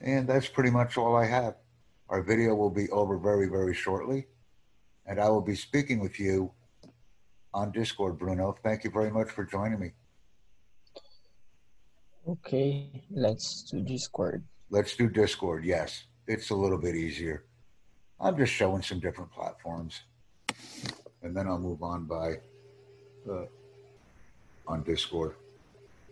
And 0.00 0.26
that's 0.26 0.48
pretty 0.48 0.70
much 0.70 0.96
all 0.96 1.14
I 1.14 1.26
have. 1.26 1.56
Our 2.08 2.22
video 2.22 2.54
will 2.54 2.70
be 2.70 2.88
over 2.88 3.18
very, 3.18 3.46
very 3.46 3.74
shortly. 3.74 4.26
And 5.04 5.20
I 5.20 5.28
will 5.28 5.42
be 5.42 5.54
speaking 5.54 6.00
with 6.00 6.18
you 6.18 6.50
on 7.52 7.72
Discord, 7.72 8.18
Bruno. 8.18 8.56
Thank 8.62 8.84
you 8.84 8.90
very 8.90 9.10
much 9.10 9.30
for 9.30 9.44
joining 9.44 9.80
me. 9.80 9.90
Okay, 12.26 12.88
let's 13.10 13.64
do 13.70 13.82
Discord. 13.82 14.42
Let's 14.70 14.96
do 14.96 15.10
Discord. 15.10 15.66
Yes, 15.66 16.04
it's 16.26 16.48
a 16.48 16.54
little 16.54 16.78
bit 16.78 16.94
easier. 16.94 17.44
I'm 18.18 18.38
just 18.38 18.54
showing 18.54 18.80
some 18.80 18.98
different 18.98 19.30
platforms. 19.30 20.00
And 21.22 21.36
then 21.36 21.46
I'll 21.46 21.58
move 21.58 21.82
on 21.82 22.06
by 22.06 22.36
uh, 23.30 23.44
on 24.66 24.82
Discord. 24.84 25.34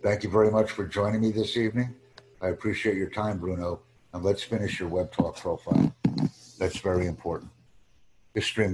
Thank 0.01 0.22
you 0.22 0.30
very 0.30 0.51
much 0.51 0.70
for 0.70 0.86
joining 0.86 1.20
me 1.20 1.32
this 1.32 1.57
evening. 1.57 1.92
I 2.40 2.49
appreciate 2.49 2.96
your 2.96 3.11
time, 3.11 3.38
Bruno. 3.38 3.80
And 4.12 4.24
let's 4.24 4.42
finish 4.44 4.78
your 4.78 4.88
Web 4.88 5.11
Talk 5.11 5.36
profile. 5.36 5.92
That's 6.59 6.78
very 6.78 7.07
important. 7.07 7.51
This 8.32 8.46
stream 8.46 8.72